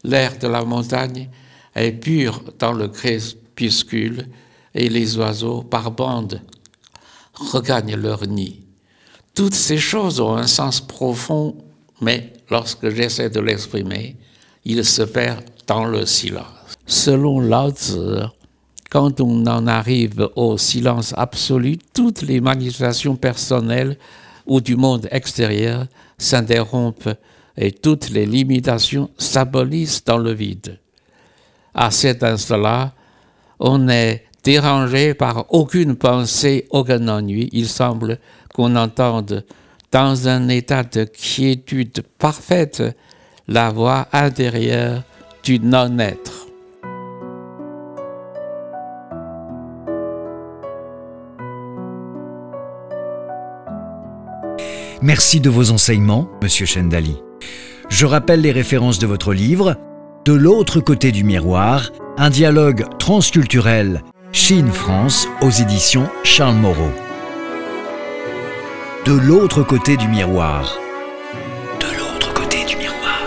L'air 0.04 0.38
de 0.38 0.48
la 0.48 0.64
montagne 0.64 1.28
est 1.74 1.92
pur 1.92 2.42
dans 2.58 2.72
le 2.72 2.88
crépuscule 2.88 4.26
et 4.74 4.88
les 4.88 5.16
oiseaux 5.18 5.62
par 5.62 5.90
bandes 5.90 6.40
regagnent 7.34 7.96
leur 7.96 8.26
nid. 8.26 8.60
Toutes 9.34 9.54
ces 9.54 9.78
choses 9.78 10.20
ont 10.20 10.36
un 10.36 10.46
sens 10.46 10.80
profond, 10.80 11.56
mais 12.00 12.32
lorsque 12.50 12.88
j'essaie 12.90 13.30
de 13.30 13.40
l'exprimer, 13.40 14.16
il 14.64 14.84
se 14.84 15.02
perd 15.02 15.42
dans 15.66 15.84
le 15.84 16.06
silence. 16.06 16.74
Selon 16.86 17.40
Lao 17.40 17.72
quand 18.90 19.20
on 19.20 19.46
en 19.46 19.66
arrive 19.66 20.30
au 20.34 20.56
silence 20.56 21.12
absolu, 21.16 21.76
toutes 21.92 22.22
les 22.22 22.40
manifestations 22.40 23.16
personnelles 23.16 23.98
ou 24.46 24.62
du 24.62 24.76
monde 24.76 25.06
extérieur 25.10 25.86
s'interrompent 26.16 27.10
et 27.58 27.72
toutes 27.72 28.08
les 28.08 28.24
limitations 28.24 29.10
s'abolissent 29.18 30.04
dans 30.04 30.16
le 30.16 30.32
vide. 30.32 30.78
À 31.74 31.90
cet 31.90 32.22
instant-là, 32.22 32.94
on 33.60 33.78
n'est 33.78 34.24
dérangé 34.42 35.12
par 35.12 35.44
aucune 35.52 35.96
pensée, 35.96 36.66
aucun 36.70 37.08
ennui. 37.08 37.50
Il 37.52 37.68
semble 37.68 38.18
qu'on 38.54 38.74
entende 38.74 39.44
dans 39.92 40.28
un 40.28 40.48
état 40.48 40.82
de 40.82 41.04
quiétude 41.04 42.02
parfaite 42.18 42.82
la 43.46 43.70
voix 43.70 44.06
intérieure 44.12 45.02
du 45.42 45.58
non-être. 45.58 46.46
Merci 55.00 55.40
de 55.40 55.48
vos 55.48 55.70
enseignements, 55.70 56.28
Monsieur 56.42 56.66
Chendali. 56.66 57.16
Je 57.88 58.04
rappelle 58.04 58.40
les 58.40 58.52
références 58.52 58.98
de 58.98 59.06
votre 59.06 59.32
livre, 59.32 59.76
De 60.24 60.34
l'autre 60.34 60.80
côté 60.80 61.10
du 61.10 61.24
miroir, 61.24 61.90
un 62.18 62.28
dialogue 62.28 62.84
transculturel 62.98 64.02
Chine-France 64.32 65.26
aux 65.40 65.50
éditions 65.50 66.06
Charles 66.22 66.56
Moreau. 66.56 67.07
De 69.04 69.12
l'autre 69.12 69.62
côté 69.62 69.96
du 69.96 70.08
miroir. 70.08 70.78
De 71.80 71.86
l'autre 71.98 72.34
côté 72.34 72.64
du 72.64 72.76
miroir. 72.76 73.22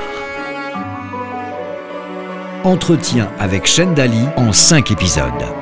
Entretien 2.63 3.31
avec 3.39 3.65
Chendali 3.65 4.27
en 4.35 4.51
cinq 4.51 4.91
épisodes. 4.91 5.60